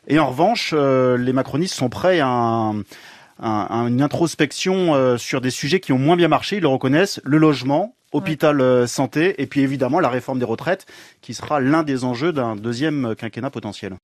Et 0.07 0.19
en 0.19 0.29
revanche, 0.29 0.73
les 0.73 1.33
macronistes 1.33 1.75
sont 1.75 1.89
prêts 1.89 2.21
à 2.21 2.27
un 2.27 2.83
une 3.39 4.01
introspection 4.01 4.95
euh, 4.95 5.17
sur 5.17 5.41
des 5.41 5.49
sujets 5.51 5.79
qui 5.79 5.93
ont 5.93 5.97
moins 5.97 6.15
bien 6.15 6.27
marché, 6.27 6.57
ils 6.57 6.61
le 6.61 6.67
reconnaissent, 6.67 7.21
le 7.23 7.37
logement, 7.37 7.95
hôpital 8.11 8.61
euh, 8.61 8.87
santé, 8.87 9.41
et 9.41 9.47
puis 9.47 9.61
évidemment 9.61 9.99
la 9.99 10.09
réforme 10.09 10.39
des 10.39 10.45
retraites, 10.45 10.85
qui 11.21 11.33
sera 11.33 11.59
l'un 11.59 11.83
des 11.83 12.03
enjeux 12.03 12.31
d'un 12.31 12.55
deuxième 12.55 13.15
quinquennat 13.15 13.49
potentiel. 13.49 13.97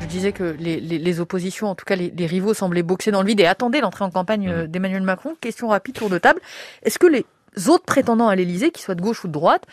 Je 0.00 0.06
disais 0.06 0.32
que 0.32 0.56
les, 0.58 0.80
les, 0.80 0.98
les, 0.98 1.20
oppositions, 1.20 1.68
en 1.68 1.74
tout 1.74 1.84
cas 1.84 1.96
les, 1.96 2.10
les, 2.10 2.26
rivaux, 2.26 2.54
semblaient 2.54 2.84
boxer 2.84 3.10
dans 3.10 3.22
le 3.22 3.26
vide 3.26 3.40
et 3.40 3.46
attendaient 3.46 3.80
l'entrée 3.80 4.04
en 4.04 4.10
campagne 4.10 4.48
euh, 4.48 4.64
mmh. 4.64 4.66
d'Emmanuel 4.68 5.02
Macron. 5.02 5.34
Question 5.40 5.68
rapide, 5.68 5.96
tour 5.96 6.10
de 6.10 6.18
table. 6.18 6.40
Est-ce 6.82 6.98
que 7.00 7.06
les 7.06 7.24
autres 7.68 7.84
prétendants 7.84 8.28
à 8.28 8.36
l'Élysée, 8.36 8.70
qu'ils 8.70 8.84
soient 8.84 8.94
de 8.94 9.02
gauche 9.02 9.24
ou 9.24 9.28
de 9.28 9.32
droite, 9.32 9.64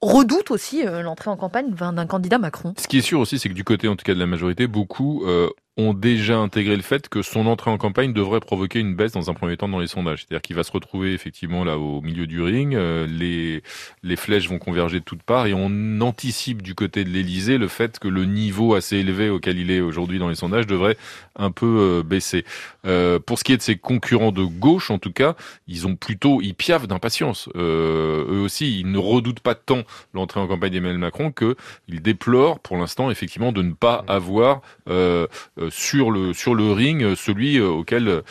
redoutent 0.00 0.50
aussi 0.50 0.82
l'entrée 0.84 1.30
en 1.30 1.36
campagne 1.36 1.70
d'un 1.70 2.06
candidat 2.06 2.38
Macron? 2.38 2.74
Ce 2.76 2.88
qui 2.88 2.98
est 2.98 3.02
sûr 3.02 3.20
aussi, 3.20 3.38
c'est 3.38 3.48
que 3.48 3.54
du 3.54 3.62
côté, 3.62 3.86
en 3.86 3.94
tout 3.94 4.04
cas 4.04 4.14
de 4.14 4.18
la 4.18 4.26
majorité, 4.26 4.66
beaucoup 4.66 5.24
ont 5.78 5.94
déjà 5.94 6.36
intégré 6.36 6.76
le 6.76 6.82
fait 6.82 7.08
que 7.08 7.22
son 7.22 7.46
entrée 7.46 7.70
en 7.70 7.78
campagne 7.78 8.12
devrait 8.12 8.40
provoquer 8.40 8.78
une 8.78 8.94
baisse 8.94 9.12
dans 9.12 9.30
un 9.30 9.34
premier 9.34 9.56
temps 9.56 9.68
dans 9.68 9.78
les 9.78 9.86
sondages. 9.86 10.20
C'est-à-dire 10.20 10.42
qu'il 10.42 10.54
va 10.54 10.64
se 10.64 10.72
retrouver 10.72 11.14
effectivement 11.14 11.64
là 11.64 11.78
au 11.78 12.02
milieu 12.02 12.26
du 12.26 12.42
ring, 12.42 12.74
euh, 12.74 13.06
les, 13.06 13.62
les 14.02 14.16
flèches 14.16 14.48
vont 14.48 14.58
converger 14.58 15.00
de 15.00 15.04
toutes 15.04 15.22
parts 15.22 15.46
et 15.46 15.54
on 15.54 16.00
anticipe 16.02 16.60
du 16.60 16.74
côté 16.74 17.04
de 17.04 17.08
l'Elysée 17.08 17.56
le 17.56 17.68
fait 17.68 17.98
que 17.98 18.08
le 18.08 18.26
niveau 18.26 18.74
assez 18.74 18.98
élevé 18.98 19.30
auquel 19.30 19.58
il 19.58 19.70
est 19.70 19.80
aujourd'hui 19.80 20.18
dans 20.18 20.28
les 20.28 20.34
sondages 20.34 20.66
devrait 20.66 20.98
un 21.36 21.50
peu 21.50 21.66
euh, 21.66 22.02
baisser. 22.02 22.44
Euh, 22.84 23.18
pour 23.18 23.38
ce 23.38 23.44
qui 23.44 23.54
est 23.54 23.56
de 23.56 23.62
ses 23.62 23.76
concurrents 23.76 24.32
de 24.32 24.44
gauche, 24.44 24.90
en 24.90 24.98
tout 24.98 25.12
cas, 25.12 25.36
ils 25.68 25.86
ont 25.86 25.96
plutôt, 25.96 26.42
ils 26.42 26.54
piavent 26.54 26.86
d'impatience. 26.86 27.48
eux 27.54 28.40
aussi, 28.44 28.80
ils 28.80 28.90
ne 28.90 28.98
redoutent 28.98 29.40
pas 29.40 29.54
tant 29.54 29.84
l'entrée 30.12 30.40
en 30.40 30.46
campagne 30.46 30.72
d'Emmanuel 30.72 30.98
Macron 30.98 31.32
qu'ils 31.32 32.02
déplorent 32.02 32.60
pour 32.60 32.76
l'instant 32.76 33.10
effectivement 33.10 33.52
de 33.52 33.62
ne 33.62 33.72
pas 33.72 34.04
avoir 34.06 34.60
euh, 35.61 35.61
sur 35.70 36.10
le 36.10 36.32
sur 36.32 36.54
le 36.54 36.72
ring 36.72 37.02
euh, 37.02 37.14
celui 37.16 37.58
euh, 37.58 37.68
auquel 37.68 38.22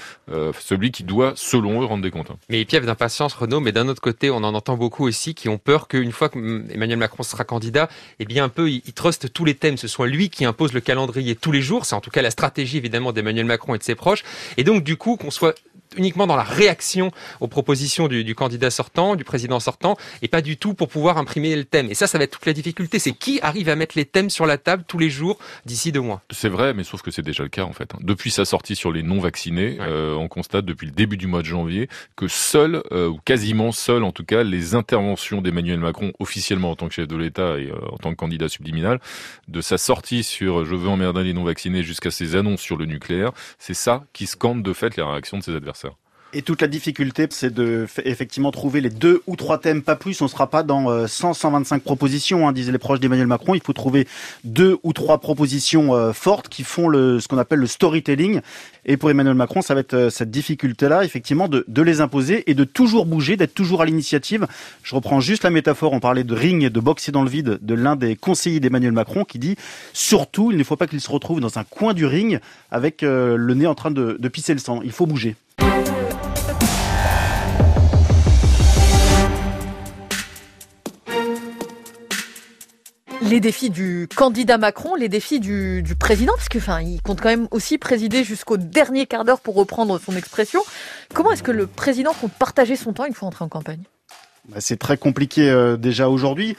celui 0.60 0.92
qui 0.92 1.04
doit 1.04 1.34
selon 1.36 1.82
eux 1.82 1.86
rendre 1.86 2.04
des 2.04 2.12
comptes. 2.12 2.32
Mais 2.50 2.62
ils 2.62 2.82
d'impatience 2.82 3.34
Renaud, 3.34 3.60
mais 3.60 3.74
d'un 3.74 3.90
autre 3.90 4.02
côté, 4.02 4.30
on 4.30 4.38
en 4.38 4.54
entend 4.54 4.78
beaucoup 4.78 5.06
aussi 5.06 5.34
qui 5.34 5.50
ont 5.50 5.58
peur 5.58 5.90
qu'une 5.90 6.12
fois 6.14 6.30
que 6.30 6.38
Emmanuel 6.72 6.98
Macron 6.98 7.24
sera 7.24 7.44
candidat, 7.44 7.90
eh 8.20 8.26
bien 8.26 8.46
un 8.46 8.50
peu 8.50 8.70
il 8.70 8.82
truste 8.94 9.34
tous 9.34 9.44
les 9.44 9.56
thèmes, 9.56 9.78
ce 9.78 9.90
soit 9.90 10.08
lui 10.08 10.30
qui 10.30 10.46
impose 10.46 10.72
le 10.72 10.80
calendrier 10.80 11.36
tous 11.36 11.52
les 11.52 11.62
jours, 11.62 11.86
c'est 11.86 11.96
en 11.96 12.02
tout 12.02 12.12
cas 12.12 12.22
la 12.22 12.32
stratégie 12.32 12.78
évidemment 12.78 13.12
d'Emmanuel 13.12 13.46
Macron 13.46 13.76
et 13.76 13.78
de 13.78 13.84
ses 13.84 13.96
proches, 13.96 14.24
et 14.58 14.64
donc 14.64 14.84
du 14.84 14.96
coup 14.96 15.18
qu'on 15.18 15.32
soit 15.32 15.56
uniquement 15.98 16.28
dans 16.28 16.36
la 16.36 16.44
réaction 16.44 17.12
aux 17.40 17.48
propositions 17.48 18.08
du, 18.08 18.24
du, 18.24 18.36
candidat 18.36 18.72
sortant, 18.72 19.16
du 19.16 19.24
président 19.24 19.60
sortant, 19.60 19.98
et 20.22 20.28
pas 20.28 20.42
du 20.42 20.58
tout 20.58 20.74
pour 20.74 20.88
pouvoir 20.88 21.18
imprimer 21.18 21.56
le 21.56 21.66
thème. 21.66 21.88
Et 21.90 21.94
ça, 21.94 22.08
ça 22.08 22.18
va 22.18 22.24
être 22.24 22.32
toute 22.32 22.46
la 22.46 22.54
difficulté. 22.54 23.00
C'est 23.00 23.12
qui 23.12 23.40
arrive 23.42 23.70
à 23.70 23.76
mettre 23.76 23.98
les 23.98 24.06
thèmes 24.06 24.30
sur 24.30 24.46
la 24.46 24.58
table 24.58 24.84
tous 24.88 24.98
les 24.98 25.10
jours 25.10 25.38
d'ici 25.66 25.92
deux 25.92 26.02
mois? 26.02 26.22
C'est 26.32 26.50
vrai, 26.50 26.74
mais 26.74 26.84
sauf 26.84 27.02
que 27.02 27.12
c'est 27.12 27.22
déjà 27.22 27.44
le 27.44 27.50
cas 27.50 27.64
en 27.64 27.74
fait. 27.74 27.92
Depuis 28.02 28.32
sa 28.32 28.46
sortie 28.46 28.76
sur 28.76 28.92
les 28.92 29.04
non-vaccinés, 29.04 29.78
euh, 29.82 30.14
on 30.16 30.28
constate 30.28 30.66
depuis 30.66 30.86
le 30.86 30.94
début 30.94 31.18
du 31.18 31.28
mois 31.28 31.42
de 31.42 31.48
janvier 31.48 31.90
que 32.16 32.28
seul, 32.28 32.82
euh, 32.92 33.10
ou 33.10 33.20
quasiment 33.24 33.72
seul 33.72 34.04
en 34.04 34.12
tout 34.12 34.26
cas, 34.26 34.44
les 34.44 34.76
interventions 34.76 35.42
d'Emmanuel 35.42 35.80
Macron 35.80 36.14
officiellement 36.20 36.72
en 36.72 36.76
tant 36.76 36.88
que 36.88 36.94
chef 36.94 37.08
de 37.08 37.16
l'État 37.16 37.58
et 37.58 37.70
euh, 37.70 37.76
en 37.92 37.98
tant 37.98 38.12
que 38.12 38.16
candidat 38.16 38.50
subliminal, 38.50 39.00
de 39.48 39.62
sa 39.62 39.78
sortie 39.78 40.24
sur 40.24 40.66
je 40.66 40.76
veux 40.76 40.90
emmerder 40.90 41.24
les 41.24 41.34
non-vaccinés 41.34 41.84
jusqu'à 41.84 42.12
ses 42.12 42.36
annonces 42.36 42.62
sur 42.62 42.78
le 42.78 42.86
nucléaire, 42.86 43.32
c'est 43.58 43.74
ça 43.74 44.04
qui 44.14 44.28
scande 44.28 44.64
de 44.64 44.74
fait 44.74 44.96
les 44.96 45.04
réactions 45.04 45.38
de 45.38 45.44
ses 45.44 45.56
adversaires. 45.56 45.81
Et 46.34 46.44
toute 46.44 46.62
la 46.62 46.70
difficulté, 46.70 47.28
c'est 47.30 47.54
de 47.54 47.88
effectivement 48.06 48.52
trouver 48.52 48.80
les 48.80 48.90
deux 48.90 49.22
ou 49.28 49.36
trois 49.36 49.58
thèmes, 49.58 49.82
pas 49.82 49.98
plus. 49.98 50.22
On 50.22 50.26
ne 50.26 50.30
sera 50.30 50.50
pas 50.50 50.64
dans 50.64 51.06
100, 51.06 51.30
euh, 51.32 51.34
125 51.34 51.84
propositions, 51.84 52.48
hein, 52.48 52.54
disaient 52.54 52.72
les 52.72 52.78
proches 52.78 53.02
d'Emmanuel 53.02 53.28
Macron. 53.28 53.54
Il 53.54 53.62
faut 53.62 53.74
trouver 53.74 54.08
deux 54.46 54.78
ou 54.84 54.94
trois 54.94 55.18
propositions 55.18 55.94
euh, 55.94 56.14
fortes 56.14 56.48
qui 56.48 56.64
font 56.64 56.88
le, 56.88 57.20
ce 57.20 57.28
qu'on 57.28 57.38
appelle 57.38 57.60
le 57.60 57.68
storytelling. 57.68 58.40
Et 58.86 58.96
pour 58.96 59.10
Emmanuel 59.12 59.36
Macron, 59.36 59.62
ça 59.62 59.74
va 59.74 59.82
être 59.82 59.94
euh, 59.94 60.10
cette 60.10 60.32
difficulté-là, 60.32 61.04
effectivement, 61.04 61.50
de, 61.50 61.66
les 61.82 62.00
imposer 62.00 62.50
et 62.50 62.54
de 62.54 62.64
toujours 62.64 63.06
bouger, 63.06 63.36
d'être 63.36 63.54
toujours 63.54 63.82
à 63.82 63.86
l'initiative. 63.86 64.48
Je 64.84 64.96
reprends 64.96 65.20
juste 65.20 65.44
la 65.44 65.50
métaphore. 65.50 65.92
On 65.92 66.00
parlait 66.00 66.24
de 66.24 66.34
ring 66.34 66.64
et 66.64 66.70
de 66.70 66.80
boxer 66.80 67.12
dans 67.12 67.24
le 67.24 67.30
vide 67.30 67.60
de 67.62 67.74
l'un 67.74 67.98
des 67.98 68.16
conseillers 68.16 68.62
d'Emmanuel 68.62 68.94
Macron 68.94 69.26
qui 69.26 69.38
dit 69.38 69.58
surtout, 69.92 70.52
il 70.52 70.58
ne 70.58 70.64
faut 70.64 70.78
pas 70.78 70.88
qu'il 70.88 71.02
se 71.02 71.12
retrouve 71.12 71.42
dans 71.42 71.60
un 71.60 71.66
coin 71.66 71.94
du 71.94 72.06
ring 72.06 72.40
avec 72.72 73.02
le 73.02 73.54
nez 73.54 73.68
en 73.68 73.76
train 73.76 73.92
de, 73.92 74.16
de 74.18 74.28
pisser 74.30 74.54
le 74.54 74.60
sang. 74.60 74.80
Il 74.84 74.92
faut 74.92 75.06
bouger. 75.06 75.36
Les 83.32 83.40
défis 83.40 83.70
du 83.70 84.10
candidat 84.14 84.58
Macron, 84.58 84.96
les 84.96 85.08
défis 85.08 85.40
du, 85.40 85.84
président, 85.98 86.34
parce 86.36 86.50
que 86.50 86.58
enfin, 86.58 86.82
compte 87.04 87.22
quand 87.22 87.30
même 87.30 87.48
aussi 87.52 87.78
présider 87.78 88.24
jusqu'au 88.26 88.58
dernier 88.58 89.06
quart 89.06 89.24
d'heure 89.24 89.40
pour 89.40 89.56
reprendre 89.56 90.00
son 90.00 90.16
expression. 90.18 90.62
Comment 91.14 91.32
est-ce 91.32 91.42
que 91.42 91.52
le 91.52 91.66
président 91.66 92.14
compte 92.14 92.34
partager 92.34 92.76
son 92.76 92.92
temps 92.92 93.06
une 93.06 93.14
fois 93.14 93.30
entré 93.30 93.46
en 93.46 93.50
campagne? 93.50 93.84
Bah, 94.50 94.58
C'est 94.60 94.78
très 94.78 94.98
compliqué 94.98 95.50
euh, 95.50 95.78
déjà 95.78 96.10
aujourd'hui. 96.10 96.58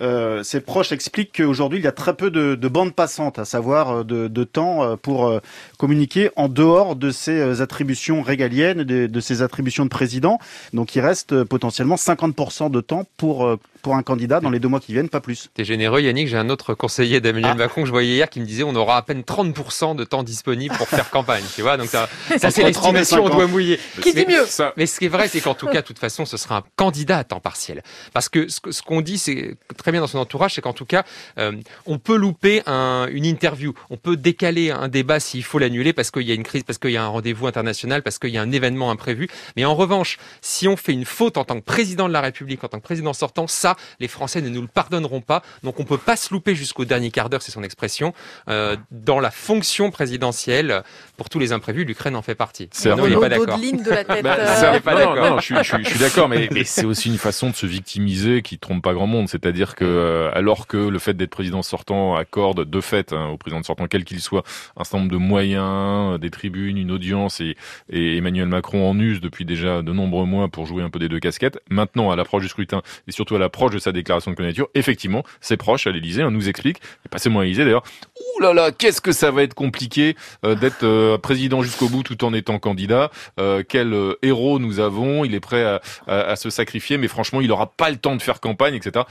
Euh, 0.00 0.42
ses 0.42 0.60
proches 0.60 0.92
expliquent 0.92 1.36
qu'aujourd'hui, 1.36 1.78
il 1.78 1.84
y 1.84 1.88
a 1.88 1.92
très 1.92 2.14
peu 2.14 2.30
de, 2.30 2.54
de 2.54 2.68
bandes 2.68 2.94
passantes, 2.94 3.38
à 3.38 3.44
savoir 3.44 3.90
euh, 3.90 4.04
de, 4.04 4.28
de 4.28 4.44
temps 4.44 4.82
euh, 4.82 4.96
pour 4.96 5.26
euh, 5.26 5.40
communiquer 5.78 6.30
en 6.36 6.48
dehors 6.48 6.96
de 6.96 7.10
ses 7.10 7.60
attributions 7.60 8.22
régaliennes, 8.22 8.84
de, 8.84 9.06
de 9.06 9.20
ses 9.20 9.42
attributions 9.42 9.84
de 9.84 9.90
président. 9.90 10.38
Donc, 10.72 10.94
il 10.94 11.00
reste 11.00 11.44
potentiellement 11.44 11.96
50% 11.96 12.70
de 12.70 12.80
temps 12.80 13.06
pour 13.16 13.58
pour 13.86 13.94
un 13.94 14.02
candidat 14.02 14.40
dans 14.40 14.50
les 14.50 14.58
deux 14.58 14.66
mois 14.66 14.80
qui 14.80 14.92
viennent, 14.92 15.08
pas 15.08 15.20
plus. 15.20 15.48
T'es 15.54 15.64
généreux, 15.64 16.00
Yannick. 16.00 16.26
J'ai 16.26 16.36
un 16.36 16.50
autre 16.50 16.74
conseiller 16.74 17.20
d'Emmanuel 17.20 17.52
ah. 17.52 17.54
Macron 17.54 17.82
que 17.82 17.86
je 17.86 17.92
voyais 17.92 18.14
hier 18.14 18.28
qui 18.28 18.40
me 18.40 18.44
disait 18.44 18.64
on 18.64 18.74
aura 18.74 18.96
à 18.96 19.02
peine 19.02 19.20
30% 19.20 19.94
de 19.94 20.02
temps 20.02 20.24
disponible 20.24 20.74
pour 20.76 20.88
faire 20.88 21.08
campagne. 21.08 21.44
Tu 21.54 21.62
vois, 21.62 21.76
donc 21.76 21.86
ça, 21.86 22.08
ça 22.36 22.50
c'est 22.50 22.64
l'estimation, 22.64 23.24
on 23.24 23.28
doit 23.28 23.46
mouiller. 23.46 23.78
Qui 24.02 24.12
dit 24.12 24.26
mieux 24.26 24.44
Mais 24.76 24.86
ce 24.86 24.98
qui 24.98 25.04
est 25.04 25.08
vrai, 25.08 25.28
c'est 25.28 25.40
qu'en 25.40 25.54
tout 25.54 25.68
cas, 25.68 25.82
de 25.82 25.86
toute 25.86 26.00
façon, 26.00 26.26
ce 26.26 26.36
sera 26.36 26.56
un 26.56 26.62
candidat 26.74 27.18
à 27.18 27.22
temps 27.24 27.38
partiel. 27.38 27.84
Parce 28.12 28.28
que 28.28 28.48
ce 28.48 28.82
qu'on 28.82 29.02
dit, 29.02 29.18
c'est 29.18 29.56
très 29.86 29.92
bien 29.92 30.00
dans 30.00 30.08
son 30.08 30.18
entourage, 30.18 30.54
c'est 30.54 30.60
qu'en 30.60 30.72
tout 30.72 30.84
cas, 30.84 31.04
euh, 31.38 31.52
on 31.86 31.98
peut 31.98 32.16
louper 32.16 32.60
un, 32.66 33.06
une 33.12 33.24
interview, 33.24 33.72
on 33.88 33.96
peut 33.96 34.16
décaler 34.16 34.72
un 34.72 34.88
débat 34.88 35.20
s'il 35.20 35.44
faut 35.44 35.60
l'annuler 35.60 35.92
parce 35.92 36.10
qu'il 36.10 36.22
y 36.22 36.32
a 36.32 36.34
une 36.34 36.42
crise, 36.42 36.64
parce 36.64 36.78
qu'il 36.78 36.90
y 36.90 36.96
a 36.96 37.04
un 37.04 37.06
rendez-vous 37.06 37.46
international, 37.46 38.02
parce 38.02 38.18
qu'il 38.18 38.30
y 38.30 38.36
a 38.36 38.42
un 38.42 38.50
événement 38.50 38.90
imprévu. 38.90 39.28
Mais 39.54 39.64
en 39.64 39.76
revanche, 39.76 40.18
si 40.40 40.66
on 40.66 40.76
fait 40.76 40.92
une 40.92 41.04
faute 41.04 41.36
en 41.36 41.44
tant 41.44 41.60
que 41.60 41.64
président 41.64 42.08
de 42.08 42.12
la 42.12 42.20
République, 42.20 42.64
en 42.64 42.68
tant 42.68 42.80
que 42.80 42.82
président 42.82 43.12
sortant, 43.12 43.46
ça, 43.46 43.76
les 44.00 44.08
Français 44.08 44.40
ne 44.40 44.48
nous 44.48 44.60
le 44.60 44.66
pardonneront 44.66 45.20
pas. 45.20 45.42
Donc 45.62 45.78
on 45.78 45.84
peut 45.84 45.98
pas 45.98 46.16
se 46.16 46.34
louper 46.34 46.56
jusqu'au 46.56 46.84
dernier 46.84 47.12
quart 47.12 47.30
d'heure, 47.30 47.42
c'est 47.42 47.52
son 47.52 47.62
expression, 47.62 48.12
euh, 48.48 48.76
dans 48.90 49.20
la 49.20 49.30
fonction 49.30 49.92
présidentielle. 49.92 50.82
Pour 51.16 51.28
tous 51.28 51.38
les 51.38 51.52
imprévus, 51.52 51.84
l'Ukraine 51.84 52.16
en 52.16 52.22
fait 52.22 52.34
partie. 52.34 52.68
C'est 52.72 52.90
non, 52.90 53.20
pas 53.20 53.28
d'accord. 53.28 53.56
non, 53.56 55.38
je, 55.38 55.54
suis 55.84 55.98
d'accord, 56.00 56.28
mais, 56.28 56.48
c'est 56.64 56.84
aussi 56.84 57.08
une 57.08 57.18
façon 57.18 57.50
de 57.50 57.54
se 57.54 57.66
victimiser 57.66 58.42
qui 58.42 58.58
trompe 58.58 58.82
pas 58.82 58.92
grand 58.92 59.06
monde. 59.06 59.28
C'est-à-dire 59.28 59.75
euh, 59.84 60.30
alors 60.34 60.66
que 60.66 60.76
le 60.76 60.98
fait 60.98 61.14
d'être 61.14 61.30
président 61.30 61.62
sortant 61.62 62.16
accorde 62.16 62.68
de 62.68 62.80
fait 62.80 63.12
hein, 63.12 63.28
au 63.28 63.36
président 63.36 63.62
sortant, 63.62 63.86
quel 63.86 64.04
qu'il 64.04 64.20
soit, 64.20 64.44
un 64.76 64.84
certain 64.84 64.98
nombre 64.98 65.12
de 65.12 65.16
moyens, 65.16 66.18
des 66.20 66.30
tribunes, 66.30 66.78
une 66.78 66.90
audience, 66.90 67.40
et, 67.40 67.56
et 67.90 68.16
Emmanuel 68.16 68.48
Macron 68.48 68.88
en 68.88 68.98
use 68.98 69.20
depuis 69.20 69.44
déjà 69.44 69.82
de 69.82 69.92
nombreux 69.92 70.26
mois 70.26 70.48
pour 70.48 70.66
jouer 70.66 70.82
un 70.82 70.90
peu 70.90 70.98
des 70.98 71.08
deux 71.08 71.20
casquettes. 71.20 71.58
Maintenant, 71.70 72.10
à 72.10 72.16
l'approche 72.16 72.42
du 72.42 72.48
scrutin 72.48 72.82
et 73.06 73.12
surtout 73.12 73.36
à 73.36 73.38
l'approche 73.38 73.72
de 73.72 73.78
sa 73.78 73.92
déclaration 73.92 74.30
de 74.30 74.36
candidature, 74.36 74.68
effectivement, 74.74 75.24
ses 75.40 75.56
proches 75.56 75.86
à 75.86 75.90
l'Élysée 75.90 76.24
on 76.24 76.30
nous 76.30 76.48
explique, 76.48 76.78
et 77.04 77.08
pas 77.08 77.18
seulement 77.18 77.40
à 77.40 77.42
l'Élysée 77.44 77.64
d'ailleurs, 77.64 77.84
ouh 78.18 78.40
là 78.40 78.52
là, 78.52 78.72
qu'est-ce 78.72 79.00
que 79.00 79.12
ça 79.12 79.30
va 79.30 79.42
être 79.42 79.54
compliqué 79.54 80.16
euh, 80.44 80.54
d'être 80.54 80.84
euh, 80.84 81.18
président 81.18 81.62
jusqu'au 81.62 81.88
bout 81.88 82.02
tout 82.02 82.24
en 82.24 82.32
étant 82.32 82.58
candidat. 82.58 83.10
Euh, 83.38 83.62
quel 83.66 83.94
héros 84.22 84.58
nous 84.58 84.80
avons, 84.80 85.24
il 85.24 85.34
est 85.34 85.40
prêt 85.40 85.64
à, 85.64 85.80
à, 86.06 86.36
se 86.36 86.50
sacrifier, 86.50 86.98
mais 86.98 87.08
franchement, 87.08 87.40
il 87.40 87.48
n'aura 87.48 87.66
pas 87.66 87.90
le 87.90 87.96
temps 87.96 88.16
de 88.16 88.22
faire 88.22 88.40
campagne, 88.40 88.74
etc. 88.74 89.04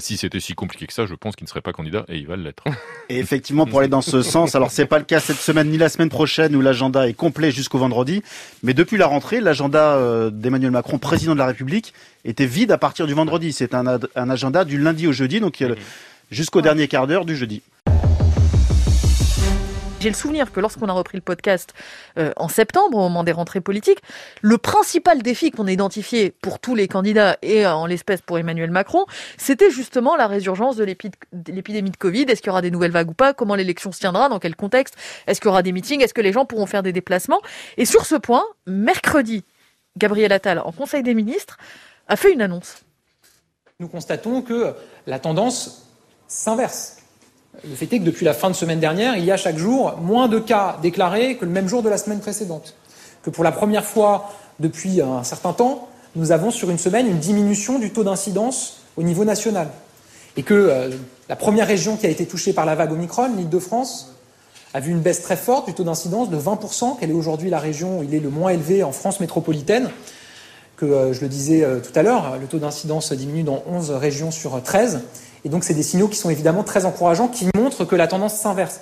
si 0.00 0.16
c'était 0.16 0.40
si 0.40 0.54
compliqué 0.54 0.86
que 0.86 0.92
ça, 0.92 1.06
je 1.06 1.14
pense 1.14 1.36
qu'il 1.36 1.44
ne 1.44 1.48
serait 1.48 1.60
pas 1.60 1.72
candidat 1.72 2.04
et 2.08 2.16
il 2.18 2.26
va 2.26 2.36
l'être. 2.36 2.64
Et 3.08 3.18
effectivement, 3.18 3.66
pour 3.66 3.80
aller 3.80 3.88
dans 3.88 4.02
ce 4.02 4.22
sens, 4.22 4.54
alors 4.54 4.70
c'est 4.70 4.86
pas 4.86 4.98
le 4.98 5.04
cas 5.04 5.20
cette 5.20 5.36
semaine 5.36 5.68
ni 5.68 5.78
la 5.78 5.88
semaine 5.88 6.08
prochaine 6.08 6.56
où 6.56 6.60
l'agenda 6.60 7.08
est 7.08 7.14
complet 7.14 7.50
jusqu'au 7.50 7.78
vendredi, 7.78 8.22
mais 8.62 8.74
depuis 8.74 8.96
la 8.96 9.06
rentrée, 9.06 9.40
l'agenda 9.40 10.30
d'Emmanuel 10.30 10.72
Macron, 10.72 10.98
président 10.98 11.34
de 11.34 11.38
la 11.38 11.46
République, 11.46 11.94
était 12.24 12.46
vide 12.46 12.72
à 12.72 12.78
partir 12.78 13.06
du 13.06 13.14
vendredi. 13.14 13.52
C'est 13.52 13.74
un, 13.74 14.00
un 14.16 14.30
agenda 14.30 14.64
du 14.64 14.78
lundi 14.78 15.06
au 15.06 15.12
jeudi, 15.12 15.40
donc 15.40 15.60
mhm. 15.60 15.76
jusqu'au 16.30 16.62
dernier 16.62 16.88
quart 16.88 17.06
d'heure 17.06 17.24
du 17.24 17.36
jeudi. 17.36 17.62
J'ai 19.98 20.10
le 20.10 20.14
souvenir 20.14 20.52
que 20.52 20.60
lorsqu'on 20.60 20.88
a 20.88 20.92
repris 20.92 21.16
le 21.16 21.22
podcast 21.22 21.72
euh, 22.18 22.30
en 22.36 22.48
septembre, 22.48 22.98
au 22.98 23.00
moment 23.00 23.24
des 23.24 23.32
rentrées 23.32 23.62
politiques, 23.62 24.00
le 24.42 24.58
principal 24.58 25.22
défi 25.22 25.50
qu'on 25.50 25.66
a 25.66 25.72
identifié 25.72 26.30
pour 26.42 26.58
tous 26.58 26.74
les 26.74 26.86
candidats 26.86 27.38
et 27.40 27.64
euh, 27.64 27.74
en 27.74 27.86
l'espèce 27.86 28.20
pour 28.20 28.38
Emmanuel 28.38 28.70
Macron, 28.70 29.06
c'était 29.38 29.70
justement 29.70 30.14
la 30.14 30.26
résurgence 30.26 30.76
de 30.76 30.84
l'épidémie 30.84 31.90
de 31.90 31.96
Covid. 31.96 32.22
Est-ce 32.28 32.42
qu'il 32.42 32.48
y 32.48 32.50
aura 32.50 32.60
des 32.60 32.70
nouvelles 32.70 32.90
vagues 32.90 33.10
ou 33.10 33.14
pas? 33.14 33.32
Comment 33.32 33.54
l'élection 33.54 33.90
se 33.90 33.98
tiendra? 33.98 34.28
Dans 34.28 34.38
quel 34.38 34.54
contexte? 34.54 34.96
Est-ce 35.26 35.40
qu'il 35.40 35.48
y 35.48 35.50
aura 35.50 35.62
des 35.62 35.72
meetings? 35.72 36.02
Est-ce 36.02 36.14
que 36.14 36.20
les 36.20 36.32
gens 36.32 36.44
pourront 36.44 36.66
faire 36.66 36.82
des 36.82 36.92
déplacements? 36.92 37.40
Et 37.78 37.86
sur 37.86 38.04
ce 38.04 38.16
point, 38.16 38.44
mercredi, 38.66 39.44
Gabriel 39.96 40.30
Attal, 40.32 40.58
en 40.58 40.72
Conseil 40.72 41.02
des 41.02 41.14
ministres, 41.14 41.56
a 42.06 42.16
fait 42.16 42.32
une 42.32 42.42
annonce. 42.42 42.82
Nous 43.80 43.88
constatons 43.88 44.42
que 44.42 44.74
la 45.06 45.18
tendance 45.18 45.86
s'inverse. 46.28 46.98
Le 47.64 47.74
fait 47.74 47.92
est 47.92 47.98
que 47.98 48.04
depuis 48.04 48.24
la 48.24 48.34
fin 48.34 48.50
de 48.50 48.54
semaine 48.54 48.80
dernière, 48.80 49.16
il 49.16 49.24
y 49.24 49.30
a 49.30 49.36
chaque 49.36 49.56
jour 49.56 49.96
moins 49.98 50.28
de 50.28 50.38
cas 50.38 50.76
déclarés 50.82 51.36
que 51.36 51.44
le 51.44 51.50
même 51.50 51.68
jour 51.68 51.82
de 51.82 51.88
la 51.88 51.98
semaine 51.98 52.20
précédente. 52.20 52.74
Que 53.22 53.30
pour 53.30 53.44
la 53.44 53.52
première 53.52 53.84
fois 53.84 54.30
depuis 54.60 55.00
un 55.00 55.24
certain 55.24 55.52
temps, 55.52 55.88
nous 56.14 56.32
avons 56.32 56.50
sur 56.50 56.70
une 56.70 56.78
semaine 56.78 57.06
une 57.06 57.18
diminution 57.18 57.78
du 57.78 57.92
taux 57.92 58.04
d'incidence 58.04 58.78
au 58.96 59.02
niveau 59.02 59.24
national. 59.24 59.68
Et 60.36 60.42
que 60.42 60.54
euh, 60.54 60.90
la 61.28 61.36
première 61.36 61.66
région 61.66 61.96
qui 61.96 62.06
a 62.06 62.10
été 62.10 62.26
touchée 62.26 62.52
par 62.52 62.66
la 62.66 62.74
vague 62.74 62.92
Omicron, 62.92 63.34
l'île 63.36 63.48
de 63.48 63.58
France, 63.58 64.14
a 64.74 64.80
vu 64.80 64.92
une 64.92 65.00
baisse 65.00 65.22
très 65.22 65.36
forte 65.36 65.66
du 65.66 65.74
taux 65.74 65.84
d'incidence 65.84 66.30
de 66.30 66.36
20%, 66.36 66.98
qu'elle 66.98 67.10
est 67.10 67.14
aujourd'hui 67.14 67.48
la 67.48 67.58
région 67.58 68.00
où 68.00 68.02
il 68.02 68.14
est 68.14 68.20
le 68.20 68.28
moins 68.28 68.50
élevé 68.50 68.82
en 68.82 68.92
France 68.92 69.20
métropolitaine 69.20 69.90
que 70.76 70.84
euh, 70.84 71.12
je 71.12 71.22
le 71.22 71.28
disais 71.28 71.64
euh, 71.64 71.80
tout 71.80 71.98
à 71.98 72.02
l'heure, 72.02 72.36
le 72.38 72.46
taux 72.46 72.58
d'incidence 72.58 73.12
diminue 73.12 73.42
dans 73.42 73.62
11 73.66 73.92
régions 73.92 74.30
sur 74.30 74.62
13. 74.62 75.00
Et 75.46 75.48
donc, 75.48 75.62
c'est 75.62 75.74
des 75.74 75.84
signaux 75.84 76.08
qui 76.08 76.16
sont 76.16 76.28
évidemment 76.28 76.64
très 76.64 76.86
encourageants, 76.86 77.28
qui 77.28 77.48
montrent 77.54 77.84
que 77.84 77.94
la 77.94 78.08
tendance 78.08 78.34
s'inverse. 78.34 78.80